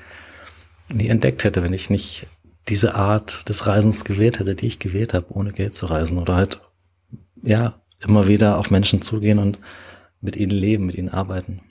[0.89, 2.27] nie entdeckt hätte, wenn ich nicht
[2.67, 6.17] diese Art des Reisens gewählt hätte, die ich gewählt habe, ohne Geld zu reisen.
[6.17, 6.61] Oder halt,
[7.43, 9.59] ja, immer wieder auf Menschen zugehen und
[10.21, 11.61] mit ihnen leben, mit ihnen arbeiten.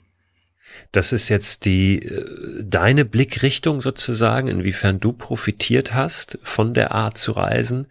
[0.91, 7.17] Das ist jetzt die äh, deine Blickrichtung sozusagen, inwiefern du profitiert hast von der Art
[7.17, 7.87] zu reisen.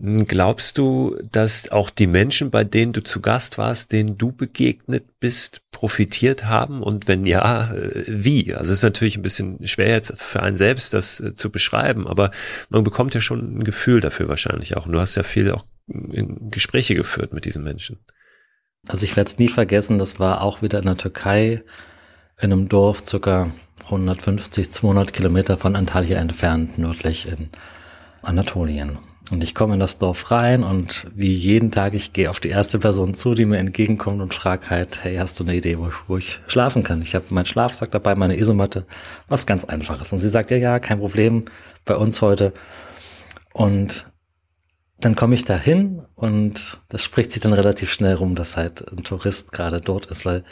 [0.00, 4.32] Hm, glaubst du, dass auch die Menschen, bei denen du zu Gast warst, denen du
[4.32, 6.82] begegnet bist, profitiert haben?
[6.82, 8.54] Und wenn ja, äh, wie?
[8.54, 12.06] Also es ist natürlich ein bisschen schwer jetzt für einen selbst, das äh, zu beschreiben,
[12.06, 12.30] aber
[12.68, 14.86] man bekommt ja schon ein Gefühl dafür wahrscheinlich auch.
[14.86, 17.98] Und du hast ja viel auch in Gespräche geführt mit diesen Menschen.
[18.86, 21.62] Also ich werde es nie vergessen, das war auch wieder in der Türkei
[22.40, 23.50] in einem Dorf circa
[23.84, 27.48] 150, 200 Kilometer von Antalya entfernt, nördlich in
[28.22, 28.98] Anatolien.
[29.30, 32.48] Und ich komme in das Dorf rein und wie jeden Tag, ich gehe auf die
[32.48, 35.88] erste Person zu, die mir entgegenkommt und frage halt, hey, hast du eine Idee, wo
[35.88, 37.02] ich, wo ich schlafen kann?
[37.02, 38.86] Ich habe meinen Schlafsack dabei, meine Isomatte,
[39.28, 40.12] was ganz einfaches.
[40.12, 41.44] Und sie sagt, ja, ja, kein Problem
[41.84, 42.54] bei uns heute.
[43.52, 44.06] Und
[44.98, 48.90] dann komme ich da hin und das spricht sich dann relativ schnell rum, dass halt
[48.90, 50.42] ein Tourist gerade dort ist, weil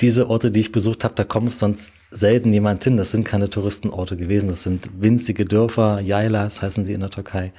[0.00, 2.96] diese Orte, die ich besucht habe, da kommt sonst selten jemand hin.
[2.96, 4.48] Das sind keine Touristenorte gewesen.
[4.48, 7.52] Das sind winzige Dörfer, Yailas heißen die in der Türkei.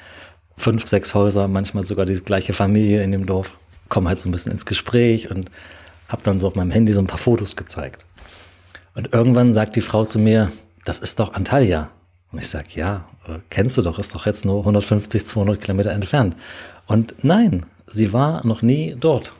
[0.57, 3.57] Fünf, sechs Häuser, manchmal sogar die gleiche Familie in dem Dorf.
[3.89, 5.51] Komme halt so ein bisschen ins Gespräch und
[6.07, 8.05] habe dann so auf meinem Handy so ein paar Fotos gezeigt.
[8.95, 10.51] Und irgendwann sagt die Frau zu mir,
[10.85, 11.89] das ist doch Antalya.
[12.31, 15.91] Und ich sag, ja, äh, kennst du doch, ist doch jetzt nur 150, 200 Kilometer
[15.91, 16.35] entfernt.
[16.87, 19.33] Und nein, sie war noch nie dort.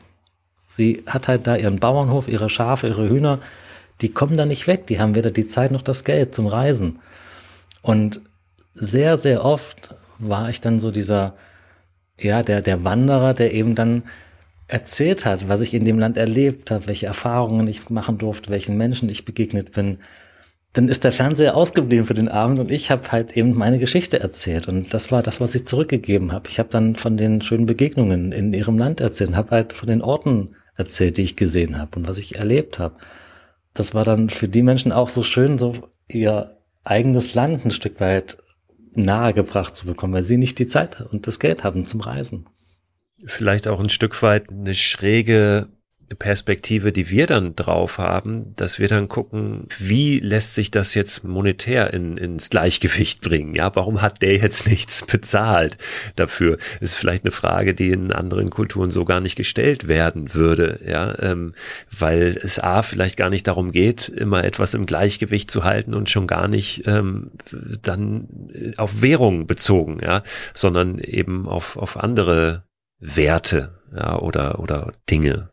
[0.66, 3.40] Sie hat halt da ihren Bauernhof, ihre Schafe, ihre Hühner.
[4.00, 4.86] Die kommen da nicht weg.
[4.86, 6.98] Die haben weder die Zeit noch das Geld zum Reisen.
[7.82, 8.20] Und
[8.74, 11.34] sehr, sehr oft war ich dann so dieser,
[12.20, 14.02] ja, der, der Wanderer, der eben dann
[14.68, 18.76] erzählt hat, was ich in dem Land erlebt habe, welche Erfahrungen ich machen durfte, welchen
[18.76, 19.98] Menschen ich begegnet bin.
[20.76, 24.20] Dann ist der Fernseher ausgeblieben für den Abend und ich habe halt eben meine Geschichte
[24.20, 26.50] erzählt und das war das, was ich zurückgegeben habe.
[26.50, 30.02] Ich habe dann von den schönen Begegnungen in ihrem Land erzählt, habe halt von den
[30.02, 32.98] Orten erzählt, die ich gesehen habe und was ich erlebt habe.
[33.72, 35.72] Das war dann für die Menschen auch so schön, so
[36.08, 38.36] ihr eigenes Land ein Stück weit
[38.92, 42.50] nahegebracht zu bekommen, weil sie nicht die Zeit und das Geld haben zum Reisen.
[43.24, 45.68] Vielleicht auch ein Stück weit eine schräge
[46.14, 51.24] Perspektive, die wir dann drauf haben, dass wir dann gucken, wie lässt sich das jetzt
[51.24, 53.54] monetär in, ins Gleichgewicht bringen?
[53.54, 55.78] Ja, warum hat der jetzt nichts bezahlt
[56.14, 56.58] dafür?
[56.80, 60.78] Ist vielleicht eine Frage, die in anderen Kulturen so gar nicht gestellt werden würde.
[60.86, 61.54] Ja, ähm,
[61.90, 66.08] weil es a vielleicht gar nicht darum geht, immer etwas im Gleichgewicht zu halten und
[66.08, 67.32] schon gar nicht ähm,
[67.82, 68.28] dann
[68.76, 70.22] auf Währung bezogen, ja,
[70.54, 72.64] sondern eben auf auf andere
[73.00, 75.50] Werte ja, oder, oder Dinge,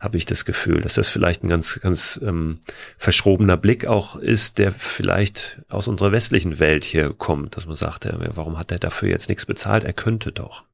[0.00, 2.60] habe ich das Gefühl, dass das vielleicht ein ganz, ganz ähm,
[2.96, 8.08] verschrobener Blick auch ist, der vielleicht aus unserer westlichen Welt hier kommt, dass man sagt,
[8.34, 9.84] warum hat er dafür jetzt nichts bezahlt?
[9.84, 10.64] Er könnte doch.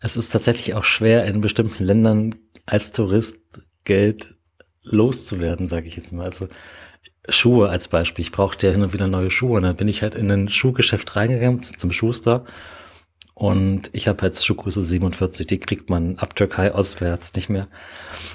[0.00, 3.40] Es ist tatsächlich auch schwer, in bestimmten Ländern als Tourist
[3.84, 4.34] Geld
[4.82, 6.26] loszuwerden, sage ich jetzt mal.
[6.26, 6.48] Also
[7.28, 8.22] Schuhe als Beispiel.
[8.22, 9.56] Ich brauchte ja hin und wieder neue Schuhe.
[9.56, 12.44] Und dann bin ich halt in ein Schuhgeschäft reingegangen zum Schuster
[13.38, 17.68] und ich habe jetzt Schuhgröße 47, die kriegt man ab Türkei auswärts nicht mehr.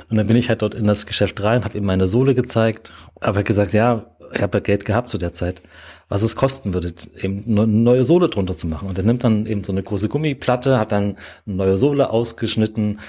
[0.09, 2.93] Und dann bin ich halt dort in das Geschäft rein, habe ihm meine Sohle gezeigt,
[3.19, 5.61] aber gesagt, ja, ich habe ja Geld gehabt zu der Zeit,
[6.07, 8.87] was es kosten würde, eben eine neue Sohle drunter zu machen.
[8.87, 13.01] Und er nimmt dann eben so eine große Gummiplatte, hat dann eine neue Sohle ausgeschnitten,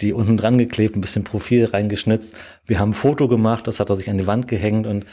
[0.00, 2.34] die unten dran geklebt, ein bisschen Profil reingeschnitzt.
[2.66, 5.06] Wir haben ein Foto gemacht, das hat er sich an die Wand gehängt und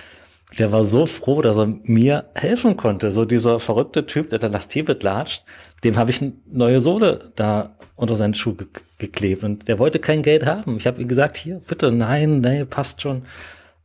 [0.57, 3.11] der war so froh, dass er mir helfen konnte.
[3.11, 5.43] So dieser verrückte Typ, der da nach Tibet latscht,
[5.83, 9.99] dem habe ich eine neue Sohle da unter seinen Schuh ge geklebt und der wollte
[9.99, 10.77] kein Geld haben.
[10.77, 13.23] Ich habe ihm gesagt, hier, bitte, nein, nein, passt schon.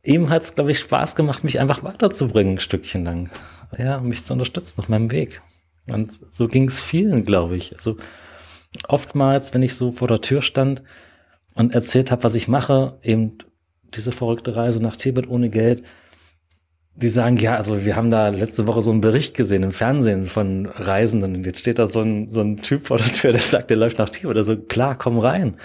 [0.03, 3.29] Ihm hat es, glaube ich, Spaß gemacht, mich einfach weiterzubringen, ein Stückchen lang.
[3.77, 5.41] Ja, mich zu unterstützen auf meinem Weg.
[5.87, 7.75] Und so ging es vielen, glaube ich.
[7.75, 7.97] Also
[8.87, 10.81] oftmals, wenn ich so vor der Tür stand
[11.55, 13.37] und erzählt habe, was ich mache, eben
[13.93, 15.83] diese verrückte Reise nach Tibet ohne Geld,
[16.95, 20.25] die sagen, ja, also wir haben da letzte Woche so einen Bericht gesehen im Fernsehen
[20.25, 23.41] von Reisenden und jetzt steht da so ein, so ein Typ vor der Tür, der
[23.41, 25.55] sagt, der läuft nach Tier oder so, klar, komm rein.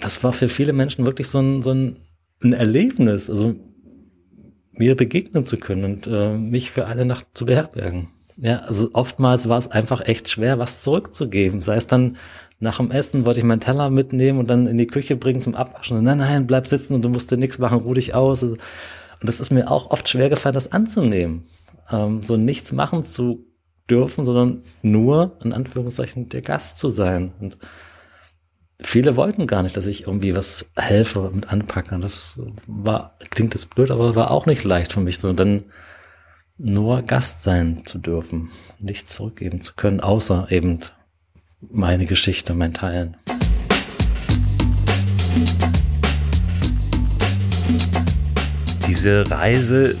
[0.00, 1.96] Das war für viele Menschen wirklich so ein, so ein,
[2.42, 3.54] ein Erlebnis, also
[4.72, 8.08] mir begegnen zu können und äh, mich für eine Nacht zu beherbergen.
[8.36, 11.62] Ja, also oftmals war es einfach echt schwer, was zurückzugeben.
[11.62, 12.16] Sei es dann
[12.60, 15.54] nach dem Essen wollte ich meinen Teller mitnehmen und dann in die Küche bringen zum
[15.54, 16.02] Abwaschen.
[16.02, 18.42] Nein, nein, bleib sitzen und du musst dir nichts machen, ruh dich aus.
[18.42, 18.56] Also,
[19.20, 21.44] und das ist mir auch oft schwer gefallen, das anzunehmen.
[21.90, 23.46] Ähm, so nichts machen zu
[23.90, 27.32] dürfen, sondern nur, in Anführungszeichen, der Gast zu sein.
[27.40, 27.56] Und
[28.80, 31.94] viele wollten gar nicht, dass ich irgendwie was helfe und anpacke.
[31.94, 35.64] Und das war, klingt jetzt blöd, aber war auch nicht leicht für mich, sondern dann
[36.58, 40.80] nur Gast sein zu dürfen, nichts zurückgeben zu können, außer eben
[41.60, 43.16] meine Geschichte, mein Teilen.
[48.88, 49.94] Diese Reise,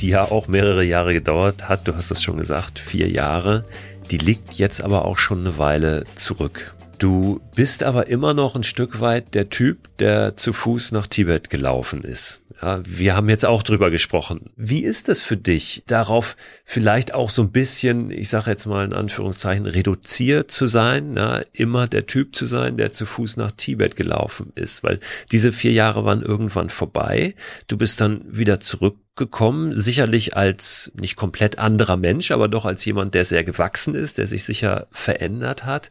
[0.00, 3.64] die ja auch mehrere Jahre gedauert hat, du hast es schon gesagt, vier Jahre,
[4.10, 6.74] die liegt jetzt aber auch schon eine Weile zurück.
[7.02, 11.50] Du bist aber immer noch ein Stück weit der Typ, der zu Fuß nach Tibet
[11.50, 12.42] gelaufen ist.
[12.62, 14.50] Ja, wir haben jetzt auch drüber gesprochen.
[14.54, 18.84] Wie ist es für dich, darauf vielleicht auch so ein bisschen, ich sage jetzt mal
[18.84, 23.50] in Anführungszeichen, reduziert zu sein, na, immer der Typ zu sein, der zu Fuß nach
[23.50, 24.84] Tibet gelaufen ist?
[24.84, 25.00] Weil
[25.32, 27.34] diese vier Jahre waren irgendwann vorbei.
[27.66, 33.14] Du bist dann wieder zurückgekommen, sicherlich als nicht komplett anderer Mensch, aber doch als jemand,
[33.14, 35.90] der sehr gewachsen ist, der sich sicher verändert hat.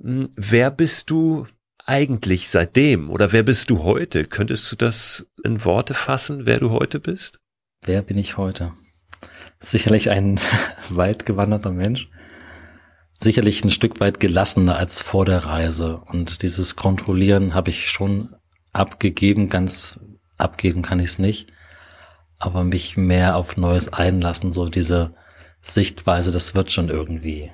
[0.00, 1.46] Hm, wer bist du
[1.84, 4.24] eigentlich seitdem oder wer bist du heute?
[4.24, 7.40] Könntest du das in Worte fassen, wer du heute bist?
[7.82, 8.72] Wer bin ich heute?
[9.60, 10.38] Sicherlich ein
[10.88, 12.08] weit gewanderter Mensch,
[13.18, 15.98] sicherlich ein Stück weit gelassener als vor der Reise.
[16.06, 18.34] Und dieses Kontrollieren habe ich schon
[18.72, 19.98] abgegeben, ganz
[20.36, 21.50] abgeben kann ich es nicht.
[22.38, 25.14] Aber mich mehr auf Neues einlassen, so diese
[25.60, 27.50] Sichtweise, das wird schon irgendwie.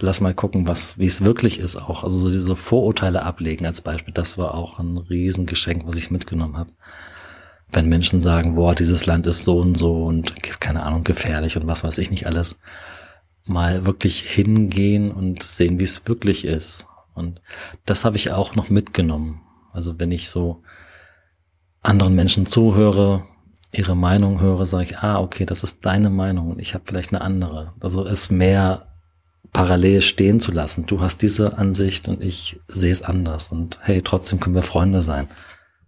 [0.00, 2.04] Lass mal gucken, was, wie es wirklich ist auch.
[2.04, 6.56] Also so diese Vorurteile ablegen als Beispiel, das war auch ein Riesengeschenk, was ich mitgenommen
[6.56, 6.70] habe.
[7.70, 11.66] Wenn Menschen sagen, boah, dieses Land ist so und so und keine Ahnung, gefährlich und
[11.66, 12.58] was weiß ich nicht alles
[13.44, 16.86] mal wirklich hingehen und sehen, wie es wirklich ist.
[17.14, 17.42] Und
[17.84, 19.40] das habe ich auch noch mitgenommen.
[19.72, 20.62] Also wenn ich so
[21.82, 23.24] anderen Menschen zuhöre,
[23.72, 27.12] ihre Meinung höre, sage ich, ah, okay, das ist deine Meinung und ich habe vielleicht
[27.12, 27.74] eine andere.
[27.80, 28.87] Also es mehr
[29.58, 30.86] parallel stehen zu lassen.
[30.86, 33.48] Du hast diese Ansicht und ich sehe es anders.
[33.48, 35.26] Und hey, trotzdem können wir Freunde sein.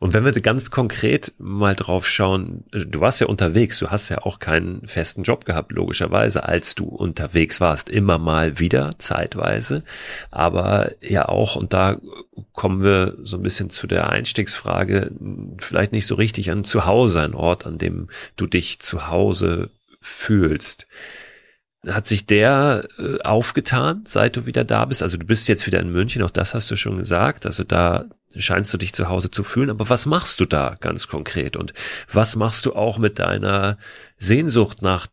[0.00, 4.22] Und wenn wir ganz konkret mal drauf schauen, du warst ja unterwegs, du hast ja
[4.22, 9.84] auch keinen festen Job gehabt, logischerweise, als du unterwegs warst, immer mal wieder, zeitweise,
[10.32, 11.98] aber ja auch, und da
[12.54, 15.12] kommen wir so ein bisschen zu der Einstiegsfrage,
[15.58, 20.88] vielleicht nicht so richtig an Zuhause, ein Ort, an dem du dich zu Hause fühlst.
[21.86, 25.02] Hat sich der äh, aufgetan, seit du wieder da bist?
[25.02, 27.46] Also du bist jetzt wieder in München, auch das hast du schon gesagt.
[27.46, 28.04] Also da
[28.36, 29.70] scheinst du dich zu Hause zu fühlen.
[29.70, 31.56] Aber was machst du da ganz konkret?
[31.56, 31.72] Und
[32.12, 33.78] was machst du auch mit deiner
[34.18, 35.06] Sehnsucht nach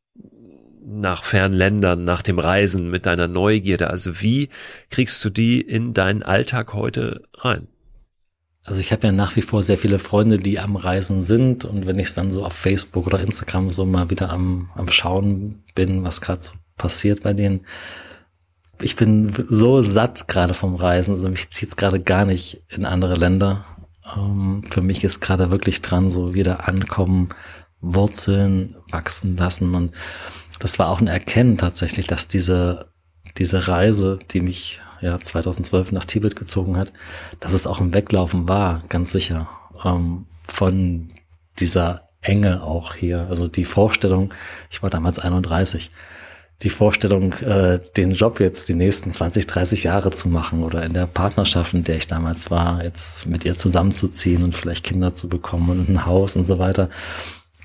[0.90, 3.90] nach fernen Ländern, nach dem Reisen, mit deiner Neugierde?
[3.90, 4.50] Also wie
[4.90, 7.68] kriegst du die in deinen Alltag heute rein?
[8.68, 11.64] Also ich habe ja nach wie vor sehr viele Freunde, die am Reisen sind.
[11.64, 15.64] Und wenn ich dann so auf Facebook oder Instagram so mal wieder am, am Schauen
[15.74, 17.62] bin, was gerade so passiert bei denen,
[18.82, 23.16] ich bin so satt gerade vom Reisen, also mich zieht's gerade gar nicht in andere
[23.16, 23.66] Länder.
[24.16, 27.30] Ähm, für mich ist gerade wirklich dran, so wieder ankommen,
[27.80, 29.76] Wurzeln wachsen lassen.
[29.76, 29.94] Und
[30.60, 32.92] das war auch ein Erkennen tatsächlich, dass diese
[33.38, 36.92] diese Reise, die mich ja 2012 nach Tibet gezogen hat,
[37.40, 39.50] dass es auch ein Weglaufen war, ganz sicher,
[39.84, 41.10] ähm, von
[41.60, 43.28] dieser Enge auch hier.
[43.30, 44.34] Also die Vorstellung,
[44.70, 45.92] ich war damals 31,
[46.64, 50.94] die Vorstellung, äh, den Job jetzt die nächsten 20, 30 Jahre zu machen oder in
[50.94, 55.30] der Partnerschaft, in der ich damals war, jetzt mit ihr zusammenzuziehen und vielleicht Kinder zu
[55.30, 56.90] bekommen und ein Haus und so weiter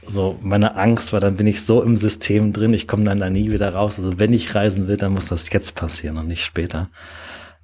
[0.06, 3.30] so meine Angst war, dann bin ich so im System drin, ich komme dann da
[3.30, 3.98] nie wieder raus.
[3.98, 6.90] Also wenn ich reisen will, dann muss das jetzt passieren und nicht später.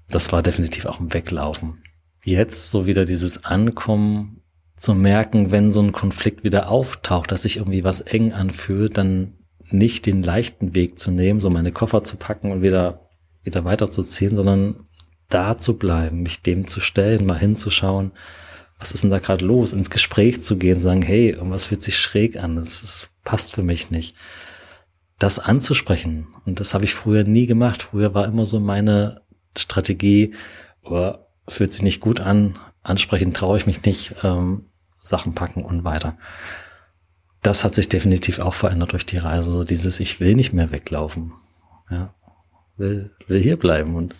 [0.08, 1.82] Das war definitiv auch ein Weglaufen.
[2.24, 4.42] Jetzt so wieder dieses Ankommen
[4.76, 9.34] zu merken, wenn so ein Konflikt wieder auftaucht, dass sich irgendwie was eng anfühlt, dann
[9.70, 13.08] nicht den leichten Weg zu nehmen, so meine Koffer zu packen und wieder,
[13.42, 14.86] wieder weiterzuziehen, sondern
[15.28, 18.12] da zu bleiben, mich dem zu stellen, mal hinzuschauen,
[18.78, 21.98] was ist denn da gerade los, ins Gespräch zu gehen, sagen, hey, irgendwas fühlt sich
[21.98, 24.14] schräg an, das, das passt für mich nicht.
[25.18, 26.28] Das anzusprechen.
[26.46, 27.82] Und das habe ich früher nie gemacht.
[27.82, 29.22] Früher war immer so meine
[29.56, 30.34] Strategie,
[30.84, 31.14] oh,
[31.48, 34.66] fühlt sich nicht gut an, ansprechen traue ich mich nicht, ähm,
[35.02, 36.16] Sachen packen und weiter.
[37.42, 39.50] Das hat sich definitiv auch verändert durch die Reise.
[39.50, 41.32] So dieses, ich will nicht mehr weglaufen.
[41.90, 42.14] Ja,
[42.76, 43.96] will, will hier bleiben.
[43.96, 44.14] Und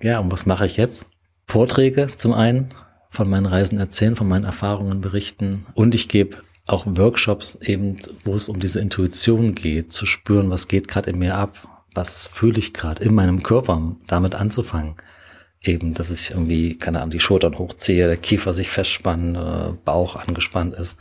[0.00, 1.06] ja, und was mache ich jetzt?
[1.46, 2.68] Vorträge zum einen,
[3.16, 5.66] von meinen Reisen erzählen, von meinen Erfahrungen berichten.
[5.74, 10.68] Und ich gebe auch Workshops eben, wo es um diese Intuition geht, zu spüren, was
[10.68, 11.56] geht gerade in mir ab,
[11.94, 14.96] was fühle ich gerade in meinem Körper, damit anzufangen.
[15.62, 20.16] Eben, dass ich irgendwie, keine Ahnung, die Schultern hochziehe, der Kiefer sich festspannt, äh, Bauch
[20.16, 20.98] angespannt ist.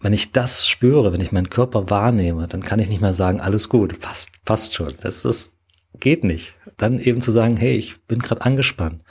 [0.00, 3.40] Wenn ich das spüre, wenn ich meinen Körper wahrnehme, dann kann ich nicht mehr sagen,
[3.40, 4.92] alles gut, passt, passt schon.
[5.00, 5.54] Das ist,
[6.00, 6.54] geht nicht.
[6.76, 9.04] Dann eben zu sagen, hey, ich bin gerade angespannt.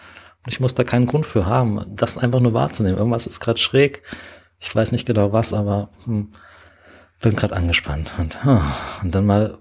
[0.48, 2.98] Ich muss da keinen Grund für haben, das einfach nur wahrzunehmen.
[2.98, 4.04] Irgendwas ist gerade schräg.
[4.60, 6.30] Ich weiß nicht genau was, aber hm,
[7.22, 8.12] bin gerade angespannt.
[8.18, 8.38] Und,
[9.04, 9.58] und dann mal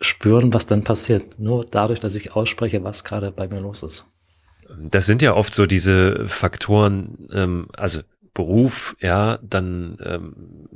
[0.00, 1.38] spüren, was dann passiert.
[1.38, 4.04] Nur dadurch, dass ich ausspreche, was gerade bei mir los ist.
[4.78, 8.00] Das sind ja oft so diese Faktoren, ähm, also
[8.34, 10.68] Beruf, ja, dann ähm,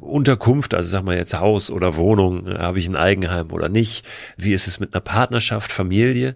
[0.00, 4.06] Unterkunft, also sag mal jetzt Haus oder Wohnung, habe ich ein Eigenheim oder nicht?
[4.38, 6.34] Wie ist es mit einer Partnerschaft, Familie?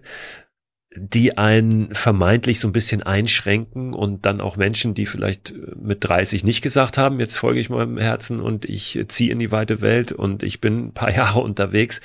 [0.95, 6.43] Die einen vermeintlich so ein bisschen einschränken und dann auch Menschen, die vielleicht mit 30
[6.43, 10.11] nicht gesagt haben, jetzt folge ich meinem Herzen und ich ziehe in die weite Welt
[10.11, 12.01] und ich bin ein paar Jahre unterwegs,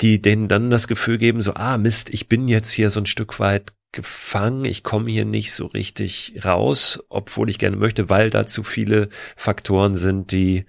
[0.00, 3.06] die denen dann das Gefühl geben, so, ah Mist, ich bin jetzt hier so ein
[3.06, 8.30] Stück weit gefangen, ich komme hier nicht so richtig raus, obwohl ich gerne möchte, weil
[8.30, 10.66] da zu viele Faktoren sind, die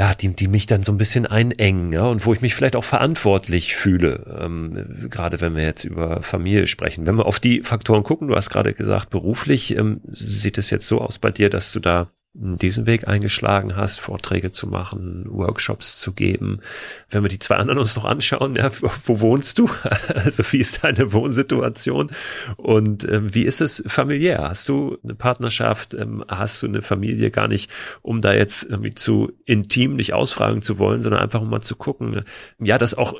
[0.00, 2.74] ja, die, die mich dann so ein bisschen einengen, ja, und wo ich mich vielleicht
[2.74, 7.06] auch verantwortlich fühle, ähm, gerade wenn wir jetzt über Familie sprechen.
[7.06, 10.86] Wenn wir auf die Faktoren gucken, du hast gerade gesagt, beruflich ähm, sieht es jetzt
[10.86, 15.98] so aus bei dir, dass du da diesen Weg eingeschlagen hast, Vorträge zu machen, Workshops
[15.98, 16.60] zu geben.
[17.08, 18.70] Wenn wir die zwei anderen uns noch anschauen, ja,
[19.04, 19.68] wo wohnst du?
[20.14, 22.10] Also wie ist deine Wohnsituation?
[22.56, 24.48] Und ähm, wie ist es familiär?
[24.48, 25.94] Hast du eine Partnerschaft?
[25.94, 27.30] Ähm, hast du eine Familie?
[27.30, 27.70] Gar nicht,
[28.02, 31.74] um da jetzt irgendwie zu intim nicht ausfragen zu wollen, sondern einfach um mal zu
[31.74, 32.24] gucken,
[32.58, 33.14] ja, das auch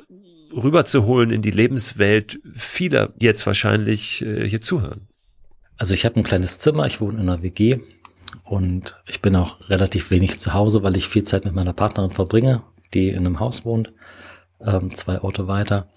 [0.52, 5.08] rüberzuholen in die Lebenswelt vieler, die jetzt wahrscheinlich äh, hier zuhören.
[5.76, 7.80] Also ich habe ein kleines Zimmer, ich wohne in einer WG
[8.44, 12.10] und ich bin auch relativ wenig zu Hause, weil ich viel Zeit mit meiner Partnerin
[12.10, 12.62] verbringe,
[12.94, 13.92] die in einem Haus wohnt,
[14.64, 15.88] ähm, zwei Orte weiter.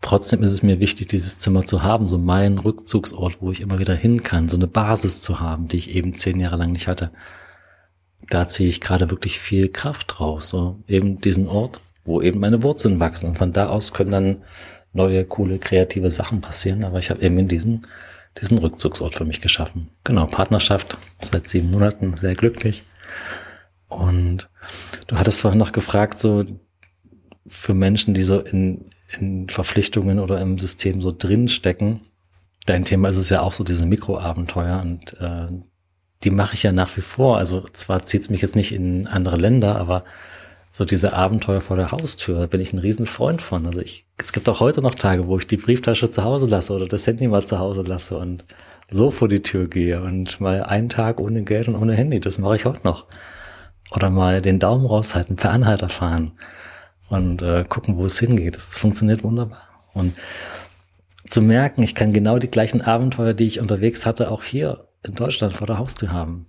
[0.00, 3.78] Trotzdem ist es mir wichtig, dieses Zimmer zu haben, so mein Rückzugsort, wo ich immer
[3.78, 6.86] wieder hin kann, so eine Basis zu haben, die ich eben zehn Jahre lang nicht
[6.86, 7.10] hatte.
[8.30, 12.62] Da ziehe ich gerade wirklich viel Kraft raus, so eben diesen Ort, wo eben meine
[12.62, 13.30] Wurzeln wachsen.
[13.30, 14.42] Und von da aus können dann
[14.92, 16.84] neue, coole, kreative Sachen passieren.
[16.84, 17.80] Aber ich habe eben in diesem
[18.40, 19.88] diesen Rückzugsort für mich geschaffen.
[20.04, 22.84] Genau, Partnerschaft seit sieben Monaten, sehr glücklich.
[23.88, 24.48] Und
[25.06, 26.44] du hattest vorhin noch gefragt, so
[27.46, 28.86] für Menschen, die so in,
[29.18, 32.00] in Verpflichtungen oder im System so drin stecken.
[32.66, 35.48] Dein Thema ist es ja auch so diese Mikroabenteuer und äh,
[36.24, 37.38] die mache ich ja nach wie vor.
[37.38, 40.04] Also zwar zieht es mich jetzt nicht in andere Länder, aber
[40.70, 43.66] so diese Abenteuer vor der Haustür, da bin ich ein Riesenfreund von.
[43.66, 46.72] Also ich, es gibt auch heute noch Tage, wo ich die Brieftasche zu Hause lasse
[46.72, 48.44] oder das Handy mal zu Hause lasse und
[48.90, 52.38] so vor die Tür gehe und mal einen Tag ohne Geld und ohne Handy, das
[52.38, 53.06] mache ich heute noch.
[53.90, 56.32] Oder mal den Daumen raushalten, per Anhalter fahren
[57.08, 58.56] und äh, gucken, wo es hingeht.
[58.56, 59.62] Das funktioniert wunderbar.
[59.94, 60.14] Und
[61.26, 65.14] zu merken, ich kann genau die gleichen Abenteuer, die ich unterwegs hatte, auch hier in
[65.14, 66.46] Deutschland vor der Haustür haben.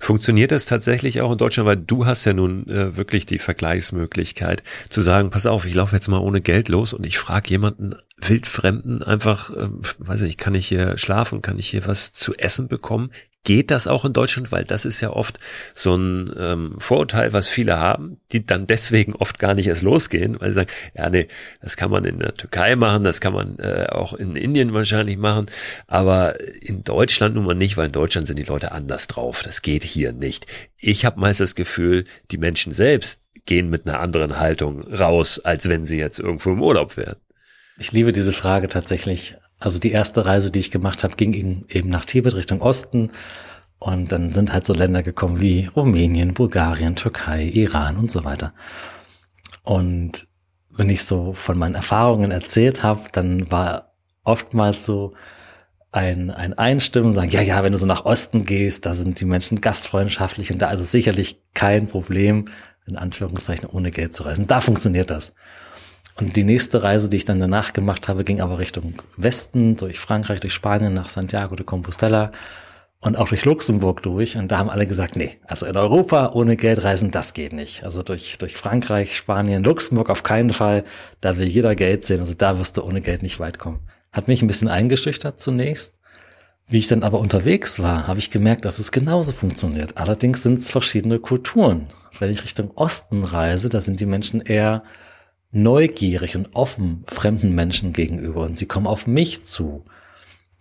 [0.00, 4.62] Funktioniert das tatsächlich auch in Deutschland, weil du hast ja nun äh, wirklich die Vergleichsmöglichkeit
[4.88, 7.94] zu sagen, pass auf, ich laufe jetzt mal ohne Geld los und ich frage jemanden
[8.18, 9.68] wildfremden einfach, äh,
[9.98, 13.10] weiß nicht, kann ich hier schlafen, kann ich hier was zu essen bekommen?
[13.44, 14.52] Geht das auch in Deutschland?
[14.52, 15.40] Weil das ist ja oft
[15.72, 20.38] so ein ähm, Vorurteil, was viele haben, die dann deswegen oft gar nicht erst losgehen,
[20.38, 21.26] weil sie sagen, ja, nee,
[21.62, 25.16] das kann man in der Türkei machen, das kann man äh, auch in Indien wahrscheinlich
[25.16, 25.46] machen,
[25.86, 29.42] aber in Deutschland nun mal nicht, weil in Deutschland sind die Leute anders drauf.
[29.42, 30.46] Das geht hier nicht.
[30.76, 35.66] Ich habe meist das Gefühl, die Menschen selbst gehen mit einer anderen Haltung raus, als
[35.68, 37.16] wenn sie jetzt irgendwo im Urlaub wären.
[37.78, 39.36] Ich liebe diese Frage tatsächlich.
[39.60, 43.10] Also die erste Reise, die ich gemacht habe, ging eben nach Tibet Richtung Osten.
[43.78, 48.52] Und dann sind halt so Länder gekommen wie Rumänien, Bulgarien, Türkei, Iran und so weiter.
[49.62, 50.26] Und
[50.70, 53.92] wenn ich so von meinen Erfahrungen erzählt habe, dann war
[54.24, 55.14] oftmals so
[55.92, 59.24] ein, ein Einstimmen, sagen, ja, ja, wenn du so nach Osten gehst, da sind die
[59.24, 62.46] Menschen gastfreundschaftlich und da ist es sicherlich kein Problem,
[62.86, 64.46] in Anführungszeichen ohne Geld zu reisen.
[64.46, 65.34] Da funktioniert das.
[66.20, 69.98] Und die nächste Reise, die ich dann danach gemacht habe, ging aber Richtung Westen, durch
[69.98, 72.30] Frankreich, durch Spanien, nach Santiago de Compostela
[73.00, 74.36] und auch durch Luxemburg durch.
[74.36, 77.84] Und da haben alle gesagt, nee, also in Europa ohne Geld reisen, das geht nicht.
[77.84, 80.84] Also durch, durch Frankreich, Spanien, Luxemburg auf keinen Fall.
[81.22, 82.20] Da will jeder Geld sehen.
[82.20, 83.80] Also da wirst du ohne Geld nicht weit kommen.
[84.12, 85.94] Hat mich ein bisschen eingeschüchtert zunächst.
[86.66, 89.96] Wie ich dann aber unterwegs war, habe ich gemerkt, dass es genauso funktioniert.
[89.96, 91.86] Allerdings sind es verschiedene Kulturen.
[92.18, 94.84] Wenn ich Richtung Osten reise, da sind die Menschen eher
[95.52, 99.84] neugierig und offen fremden Menschen gegenüber und sie kommen auf mich zu.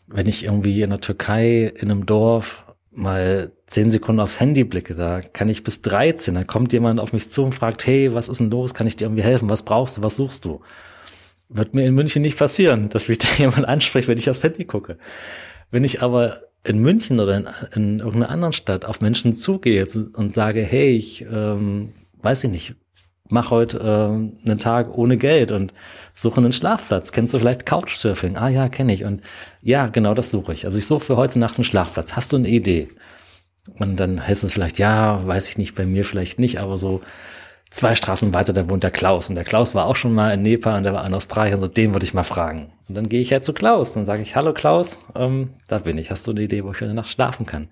[0.08, 4.96] Wenn ich irgendwie in der Türkei in einem Dorf mal zehn Sekunden aufs Handy blicke,
[4.96, 8.30] da kann ich bis 13, dann kommt jemand auf mich zu und fragt, hey, was
[8.30, 8.74] ist denn los?
[8.74, 9.50] Kann ich dir irgendwie helfen?
[9.50, 10.04] Was brauchst du?
[10.04, 10.62] Was suchst du?
[11.50, 14.66] Wird mir in München nicht passieren, dass mich da jemand anspricht, wenn ich aufs Handy
[14.66, 14.98] gucke.
[15.70, 20.34] Wenn ich aber in München oder in, in irgendeiner anderen Stadt auf Menschen zugehe und
[20.34, 22.76] sage, hey, ich ähm, weiß ich nicht,
[23.30, 25.74] mach heute äh, einen Tag ohne Geld und
[26.14, 27.12] suche einen Schlafplatz.
[27.12, 28.36] Kennst du vielleicht Couchsurfing?
[28.36, 29.06] Ah ja, kenne ich.
[29.06, 29.22] Und
[29.62, 30.66] ja, genau das suche ich.
[30.66, 32.14] Also ich suche für heute Nacht einen Schlafplatz.
[32.14, 32.90] Hast du eine Idee?
[33.78, 37.02] Und dann heißt es vielleicht, ja, weiß ich nicht, bei mir vielleicht nicht, aber so
[37.70, 39.30] zwei Straßen weiter, da wohnt der Klaus.
[39.30, 41.64] Und der Klaus war auch schon mal in Nepal und der war in Australien, so
[41.64, 42.74] also den würde ich mal fragen.
[42.88, 46.00] Und dann gehe ich halt zu Klaus und sage ich, hallo Klaus, ähm, da bin
[46.00, 46.10] ich.
[46.10, 47.68] Hast du eine Idee, wo ich heute Nacht schlafen kann?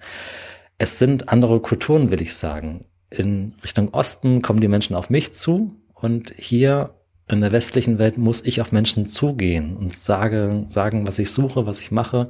[0.78, 5.34] Es sind andere Kulturen, will ich sagen in Richtung Osten kommen die Menschen auf mich
[5.34, 6.94] zu und hier
[7.28, 11.66] in der westlichen Welt muss ich auf Menschen zugehen und sage, sagen, was ich suche,
[11.66, 12.30] was ich mache.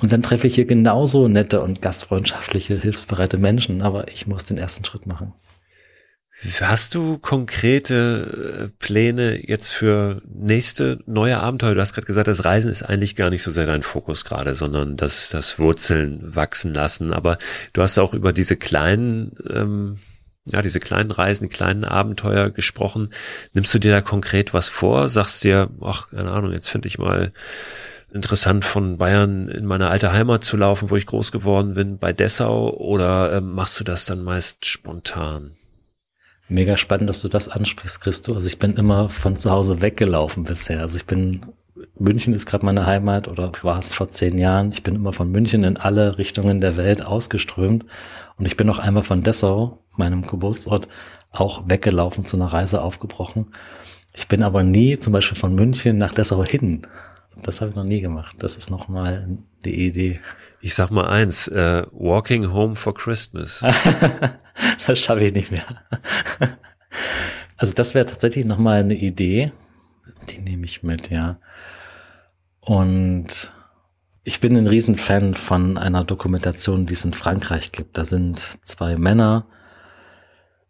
[0.00, 4.56] Und dann treffe ich hier genauso nette und gastfreundschaftliche, hilfsbereite Menschen, aber ich muss den
[4.56, 5.34] ersten Schritt machen.
[6.60, 11.74] Hast du konkrete äh, Pläne jetzt für nächste neue Abenteuer?
[11.74, 14.56] Du hast gerade gesagt, das Reisen ist eigentlich gar nicht so sehr dein Fokus gerade,
[14.56, 17.12] sondern das, das Wurzeln wachsen lassen.
[17.12, 17.38] Aber
[17.72, 19.98] du hast auch über diese kleinen, ähm,
[20.46, 23.10] ja, diese kleinen Reisen, kleinen Abenteuer gesprochen.
[23.54, 25.08] Nimmst du dir da konkret was vor?
[25.08, 27.32] Sagst dir, ach, keine Ahnung, jetzt finde ich mal
[28.12, 32.12] interessant, von Bayern in meine alte Heimat zu laufen, wo ich groß geworden bin, bei
[32.12, 35.52] Dessau, oder äh, machst du das dann meist spontan?
[36.52, 38.34] Mega spannend, dass du das ansprichst, Christo.
[38.34, 40.80] Also ich bin immer von zu Hause weggelaufen bisher.
[40.80, 41.40] Also ich bin,
[41.98, 44.70] München ist gerade meine Heimat oder war es vor zehn Jahren.
[44.70, 47.86] Ich bin immer von München in alle Richtungen der Welt ausgeströmt.
[48.36, 50.88] Und ich bin noch einmal von Dessau, meinem Geburtsort,
[51.30, 53.46] auch weggelaufen, zu einer Reise aufgebrochen.
[54.12, 56.82] Ich bin aber nie zum Beispiel von München nach Dessau hin.
[57.42, 58.36] Das habe ich noch nie gemacht.
[58.40, 60.20] Das ist nochmal die Idee.
[60.64, 63.64] Ich sag mal eins, äh, Walking Home for Christmas.
[64.86, 65.64] das schaffe ich nicht mehr.
[67.56, 69.50] also das wäre tatsächlich nochmal eine Idee.
[70.30, 71.40] Die nehme ich mit, ja.
[72.60, 73.52] Und
[74.22, 77.98] ich bin ein Riesenfan von einer Dokumentation, die es in Frankreich gibt.
[77.98, 79.46] Da sind zwei Männer,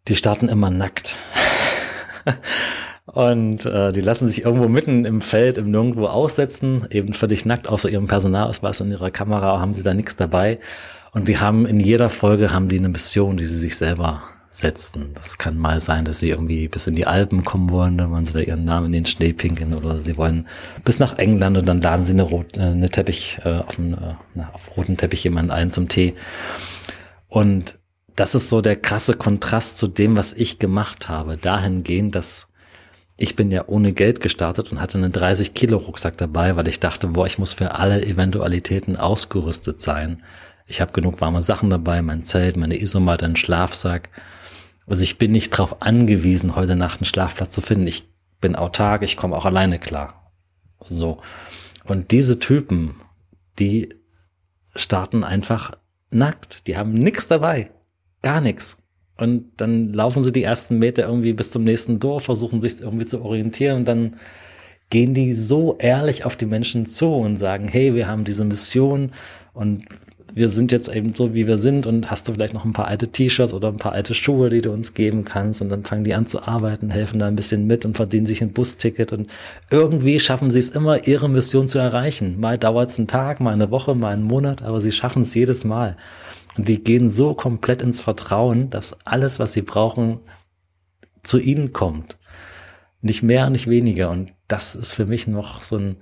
[0.07, 1.17] die starten immer nackt.
[3.13, 7.67] Und äh, die lassen sich irgendwo mitten im Feld, im Nirgendwo aussetzen, eben völlig nackt,
[7.67, 10.59] außer ihrem Personalausweis und ihrer Kamera haben sie da nichts dabei.
[11.11, 15.11] Und die haben in jeder Folge haben die eine Mission, die sie sich selber setzen.
[15.13, 18.25] Das kann mal sein, dass sie irgendwie bis in die Alpen kommen wollen, dann wollen
[18.25, 20.47] sie da ihren Namen in den Schnee pinkeln oder sie wollen
[20.83, 23.93] bis nach England und dann laden sie eine, rot, äh, eine Teppich äh, auf, einen,
[23.93, 26.15] äh, auf roten Teppich jemanden ein zum Tee.
[27.27, 27.77] Und
[28.15, 31.37] das ist so der krasse Kontrast zu dem, was ich gemacht habe.
[31.37, 32.47] Dahingehend, dass
[33.17, 36.79] ich bin ja ohne Geld gestartet und hatte einen 30 Kilo Rucksack dabei, weil ich
[36.79, 40.23] dachte, boah, ich muss für alle Eventualitäten ausgerüstet sein.
[40.65, 44.09] Ich habe genug warme Sachen dabei, mein Zelt, meine Isomatte, einen Schlafsack.
[44.87, 47.87] Also ich bin nicht darauf angewiesen, heute Nacht einen Schlafplatz zu finden.
[47.87, 48.09] Ich
[48.41, 50.31] bin autark, ich komme auch alleine klar.
[50.89, 51.21] So.
[51.85, 52.95] Und diese Typen,
[53.59, 53.93] die
[54.75, 55.71] starten einfach
[56.09, 56.67] nackt.
[56.67, 57.71] Die haben nichts dabei.
[58.21, 58.77] Gar nichts.
[59.17, 63.05] Und dann laufen sie die ersten Meter irgendwie bis zum nächsten Dorf, versuchen sich irgendwie
[63.05, 64.15] zu orientieren und dann
[64.89, 69.11] gehen die so ehrlich auf die Menschen zu und sagen, hey, wir haben diese Mission
[69.53, 69.85] und
[70.35, 72.87] wir sind jetzt eben so, wie wir sind und hast du vielleicht noch ein paar
[72.87, 76.03] alte T-Shirts oder ein paar alte Schuhe, die du uns geben kannst und dann fangen
[76.03, 79.27] die an zu arbeiten, helfen da ein bisschen mit und verdienen sich ein Busticket und
[79.69, 82.39] irgendwie schaffen sie es immer, ihre Mission zu erreichen.
[82.39, 85.35] Mal dauert es einen Tag, mal eine Woche, mal einen Monat, aber sie schaffen es
[85.35, 85.97] jedes Mal.
[86.57, 90.19] Und die gehen so komplett ins Vertrauen, dass alles, was sie brauchen,
[91.23, 92.17] zu ihnen kommt.
[93.01, 94.09] Nicht mehr, nicht weniger.
[94.09, 95.97] Und das ist für mich noch so ein,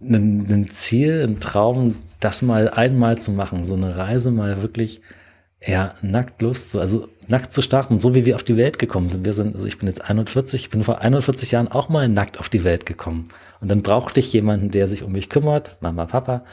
[0.00, 5.00] ein, ein Ziel, ein Traum, das mal einmal zu machen, so eine Reise mal wirklich
[5.66, 9.24] ja, nackt loszu, also nackt zu starten, so wie wir auf die Welt gekommen sind.
[9.24, 12.38] Wir sind, also ich bin jetzt 41, ich bin vor 41 Jahren auch mal nackt
[12.38, 13.24] auf die Welt gekommen.
[13.60, 16.44] Und dann brauchte ich jemanden, der sich um mich kümmert, Mama, Papa,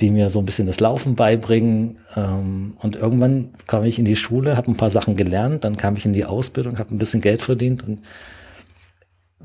[0.00, 1.98] die mir so ein bisschen das Laufen beibringen.
[2.16, 5.96] Ähm, und irgendwann kam ich in die Schule, habe ein paar Sachen gelernt, dann kam
[5.96, 8.00] ich in die Ausbildung, habe ein bisschen Geld verdient und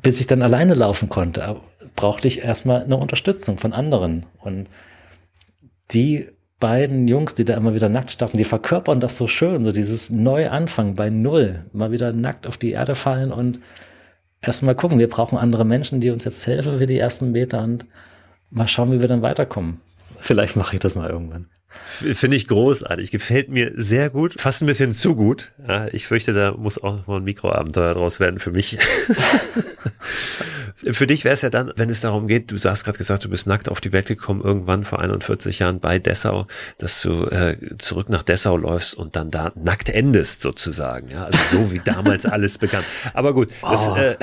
[0.01, 1.57] bis ich dann alleine laufen konnte,
[1.95, 4.25] brauchte ich erstmal eine Unterstützung von anderen.
[4.39, 4.67] Und
[5.91, 6.27] die
[6.59, 10.09] beiden Jungs, die da immer wieder nackt starten, die verkörpern das so schön, so dieses
[10.09, 13.59] Neuanfang bei Null, mal wieder nackt auf die Erde fallen und
[14.41, 17.85] erstmal gucken, wir brauchen andere Menschen, die uns jetzt helfen für die ersten Meter und
[18.51, 19.81] mal schauen, wie wir dann weiterkommen.
[20.25, 21.45] Vielleicht mache ich das mal irgendwann.
[21.83, 23.11] Finde ich großartig.
[23.11, 24.41] Gefällt mir sehr gut.
[24.41, 25.51] Fast ein bisschen zu gut.
[25.67, 28.79] Ja, ich fürchte, da muss auch noch mal ein Mikroabenteuer draus werden für mich.
[30.91, 33.29] für dich wäre es ja dann, wenn es darum geht, du hast gerade gesagt, du
[33.29, 36.47] bist nackt auf die Welt gekommen, irgendwann vor 41 Jahren bei Dessau,
[36.79, 41.11] dass du äh, zurück nach Dessau läufst und dann da nackt endest sozusagen.
[41.11, 42.83] Ja, also so wie damals alles begann.
[43.13, 43.95] Aber gut, das oh.
[43.95, 44.15] äh,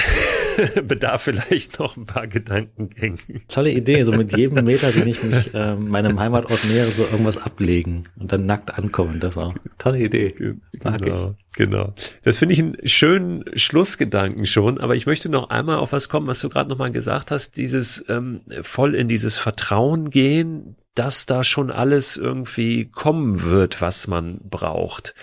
[0.87, 3.19] bedarf vielleicht noch ein paar Gedankengängen.
[3.49, 7.39] Tolle Idee, so mit jedem Meter, den ich mich äh, meinem Heimatort nähere, so irgendwas
[7.39, 9.21] ablegen und dann nackt ankommen.
[9.21, 9.55] Das auch.
[9.79, 10.57] Tolle Idee.
[10.85, 11.57] Mag genau, ich.
[11.57, 11.95] genau.
[12.23, 16.27] Das finde ich einen schönen Schlussgedanken schon, aber ich möchte noch einmal auf was kommen,
[16.27, 21.43] was du gerade nochmal gesagt hast, dieses ähm, voll in dieses Vertrauen gehen, dass da
[21.45, 25.15] schon alles irgendwie kommen wird, was man braucht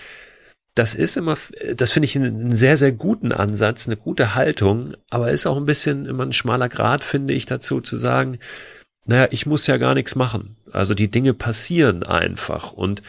[0.74, 1.36] das ist immer,
[1.74, 5.66] das finde ich einen sehr, sehr guten Ansatz, eine gute Haltung, aber ist auch ein
[5.66, 8.38] bisschen immer ein schmaler Grad, finde ich, dazu zu sagen,
[9.06, 10.56] naja, ich muss ja gar nichts machen.
[10.72, 12.72] Also die Dinge passieren einfach.
[12.72, 13.02] Und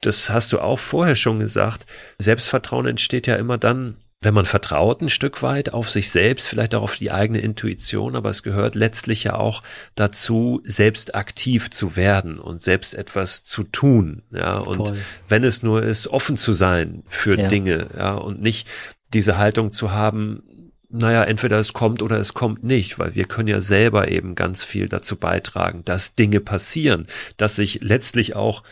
[0.00, 1.86] das hast du auch vorher schon gesagt.
[2.18, 6.74] Selbstvertrauen entsteht ja immer dann, wenn man vertraut ein Stück weit auf sich selbst, vielleicht
[6.74, 9.62] auch auf die eigene Intuition, aber es gehört letztlich ja auch
[9.94, 14.98] dazu, selbst aktiv zu werden und selbst etwas zu tun, ja, und Voll.
[15.28, 17.46] wenn es nur ist, offen zu sein für ja.
[17.46, 18.68] Dinge, ja, und nicht
[19.12, 20.42] diese Haltung zu haben,
[20.88, 24.64] naja, entweder es kommt oder es kommt nicht, weil wir können ja selber eben ganz
[24.64, 27.06] viel dazu beitragen, dass Dinge passieren,
[27.36, 28.62] dass sich letztlich auch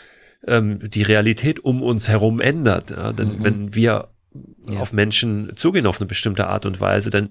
[0.46, 2.90] ähm, die Realität um uns herum ändert.
[2.90, 3.12] Ja?
[3.12, 3.44] Denn mhm.
[3.44, 4.08] wenn wir
[4.68, 4.80] ja.
[4.80, 7.30] auf Menschen zugehen auf eine bestimmte Art und Weise, dann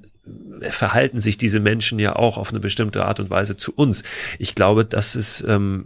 [0.69, 4.03] verhalten sich diese Menschen ja auch auf eine bestimmte Art und Weise zu uns.
[4.39, 5.85] Ich glaube, das ist ähm,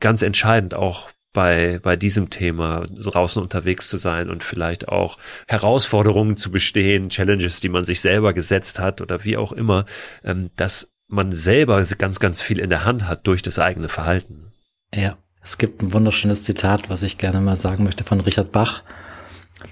[0.00, 6.36] ganz entscheidend auch bei, bei diesem Thema draußen unterwegs zu sein und vielleicht auch Herausforderungen
[6.36, 9.84] zu bestehen, Challenges, die man sich selber gesetzt hat oder wie auch immer,
[10.24, 14.52] ähm, dass man selber ganz, ganz viel in der Hand hat durch das eigene Verhalten.
[14.94, 18.82] Ja, es gibt ein wunderschönes Zitat, was ich gerne mal sagen möchte von Richard Bach,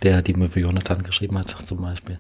[0.02, 2.18] der die Movie Jonathan geschrieben hat, zum Beispiel.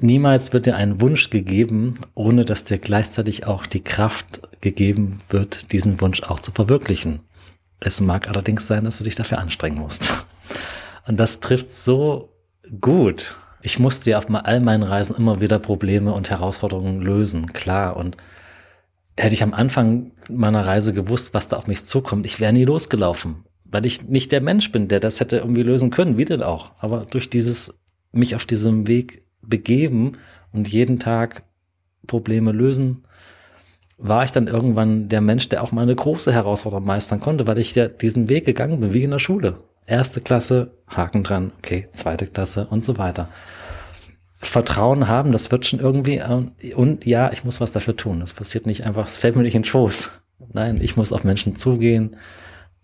[0.00, 5.72] Niemals wird dir ein Wunsch gegeben, ohne dass dir gleichzeitig auch die Kraft gegeben wird,
[5.72, 7.20] diesen Wunsch auch zu verwirklichen.
[7.80, 10.26] Es mag allerdings sein, dass du dich dafür anstrengen musst.
[11.06, 12.32] Und das trifft so
[12.80, 13.34] gut.
[13.62, 17.96] Ich musste ja auf all meinen Reisen immer wieder Probleme und Herausforderungen lösen, klar.
[17.96, 18.16] Und
[19.16, 22.64] hätte ich am Anfang meiner Reise gewusst, was da auf mich zukommt, ich wäre nie
[22.64, 26.42] losgelaufen, weil ich nicht der Mensch bin, der das hätte irgendwie lösen können, wie denn
[26.42, 26.72] auch.
[26.78, 27.74] Aber durch dieses
[28.12, 30.12] mich auf diesem Weg begeben
[30.52, 31.42] und jeden Tag
[32.06, 33.04] Probleme lösen,
[33.98, 37.58] war ich dann irgendwann der Mensch, der auch mal eine große Herausforderung meistern konnte, weil
[37.58, 39.58] ich ja diesen Weg gegangen bin, wie in der Schule.
[39.86, 43.28] Erste Klasse, Haken dran, okay, zweite Klasse und so weiter.
[44.36, 48.20] Vertrauen haben, das wird schon irgendwie, äh, und ja, ich muss was dafür tun.
[48.20, 50.10] Das passiert nicht einfach, es fällt mir nicht in den Schoß.
[50.52, 52.16] Nein, ich muss auf Menschen zugehen,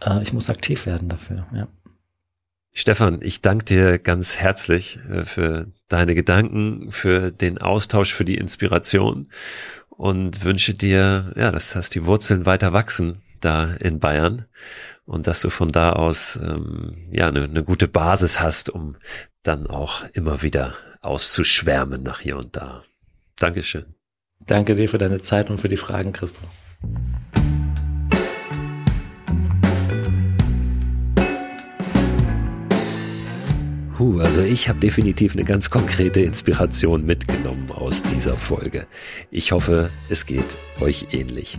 [0.07, 1.69] äh, ich muss aktiv werden dafür, ja.
[2.77, 8.37] Stefan, ich danke dir ganz herzlich äh, für deine Gedanken, für den Austausch, für die
[8.37, 9.29] Inspiration
[9.91, 14.47] und wünsche dir, ja, dass, dass die Wurzeln weiter wachsen da in Bayern
[15.05, 18.97] und dass du von da aus ähm, ja eine, eine gute Basis hast, um
[19.43, 22.83] dann auch immer wieder auszuschwärmen nach hier und da.
[23.37, 23.85] Dankeschön.
[24.41, 26.51] Danke dir für deine Zeit und für die Fragen, Christoph.
[33.97, 38.89] Huh, also ich habe definitiv eine ganz konkrete Inspiration mitgenommen aus dieser Folge.
[39.31, 41.59] Ich hoffe, es geht euch ähnlich.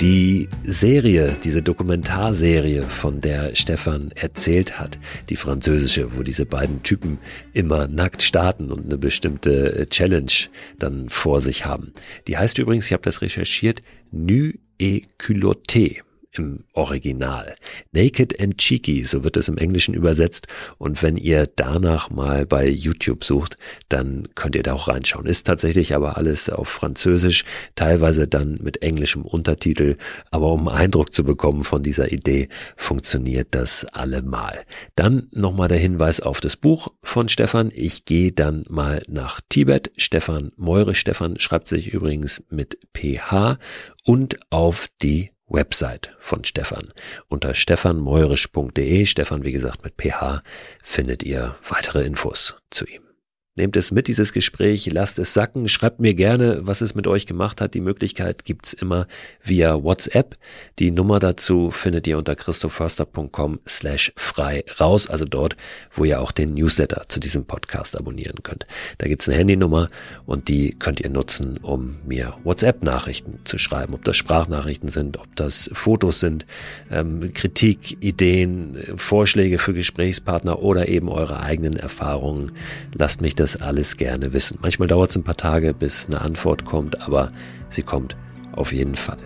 [0.00, 4.96] Die Serie, diese Dokumentarserie, von der Stefan erzählt hat,
[5.28, 7.18] die französische, wo diese beiden Typen
[7.52, 10.30] immer nackt starten und eine bestimmte Challenge
[10.78, 11.92] dann vor sich haben.
[12.28, 16.02] Die heißt übrigens, ich habe das recherchiert, Nu et culotté
[16.32, 17.54] im Original.
[17.92, 20.46] Naked and Cheeky, so wird es im Englischen übersetzt.
[20.78, 23.56] Und wenn ihr danach mal bei YouTube sucht,
[23.88, 25.26] dann könnt ihr da auch reinschauen.
[25.26, 29.96] Ist tatsächlich aber alles auf Französisch, teilweise dann mit englischem Untertitel.
[30.30, 34.64] Aber um Eindruck zu bekommen von dieser Idee, funktioniert das allemal.
[34.96, 37.70] Dann nochmal der Hinweis auf das Buch von Stefan.
[37.74, 39.92] Ich gehe dann mal nach Tibet.
[39.96, 40.94] Stefan Meure.
[40.94, 43.58] Stefan schreibt sich übrigens mit PH
[44.04, 46.92] und auf die Website von Stefan.
[47.28, 50.42] Unter stefanmeurisch.de, Stefan wie gesagt mit PH,
[50.82, 53.11] findet ihr weitere Infos zu ihm.
[53.54, 57.26] Nehmt es mit, dieses Gespräch, lasst es sacken, schreibt mir gerne, was es mit euch
[57.26, 57.74] gemacht hat.
[57.74, 59.06] Die Möglichkeit gibt's immer
[59.42, 60.36] via WhatsApp.
[60.78, 65.58] Die Nummer dazu findet ihr unter christoförster.com slash frei raus, also dort,
[65.92, 68.64] wo ihr auch den Newsletter zu diesem Podcast abonnieren könnt.
[68.96, 69.90] Da gibt's eine Handynummer
[70.24, 75.36] und die könnt ihr nutzen, um mir WhatsApp-Nachrichten zu schreiben, ob das Sprachnachrichten sind, ob
[75.36, 76.46] das Fotos sind,
[76.90, 82.50] ähm, Kritik, Ideen, Vorschläge für Gesprächspartner oder eben eure eigenen Erfahrungen.
[82.94, 84.58] Lasst mich das alles gerne wissen.
[84.62, 87.32] Manchmal dauert es ein paar Tage, bis eine Antwort kommt, aber
[87.68, 88.16] sie kommt
[88.52, 89.18] auf jeden Fall.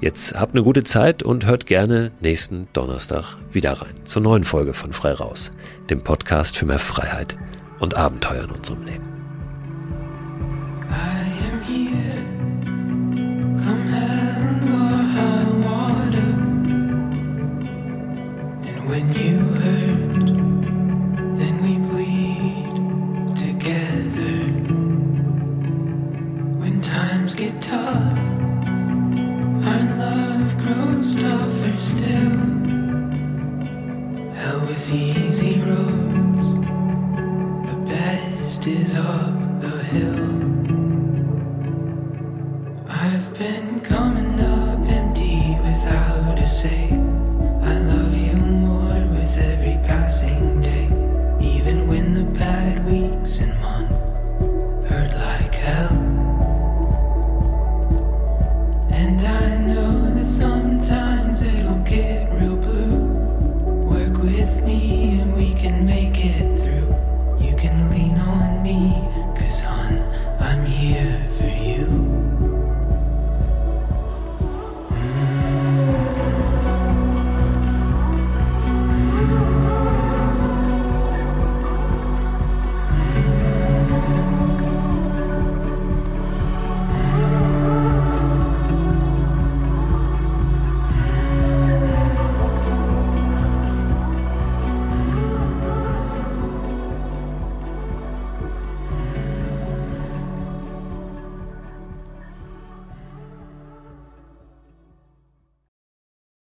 [0.00, 4.74] Jetzt habt eine gute Zeit und hört gerne nächsten Donnerstag wieder rein zur neuen Folge
[4.74, 5.50] von Frei Raus,
[5.90, 7.36] dem Podcast für mehr Freiheit
[7.80, 9.12] und Abenteuer in unserem Leben.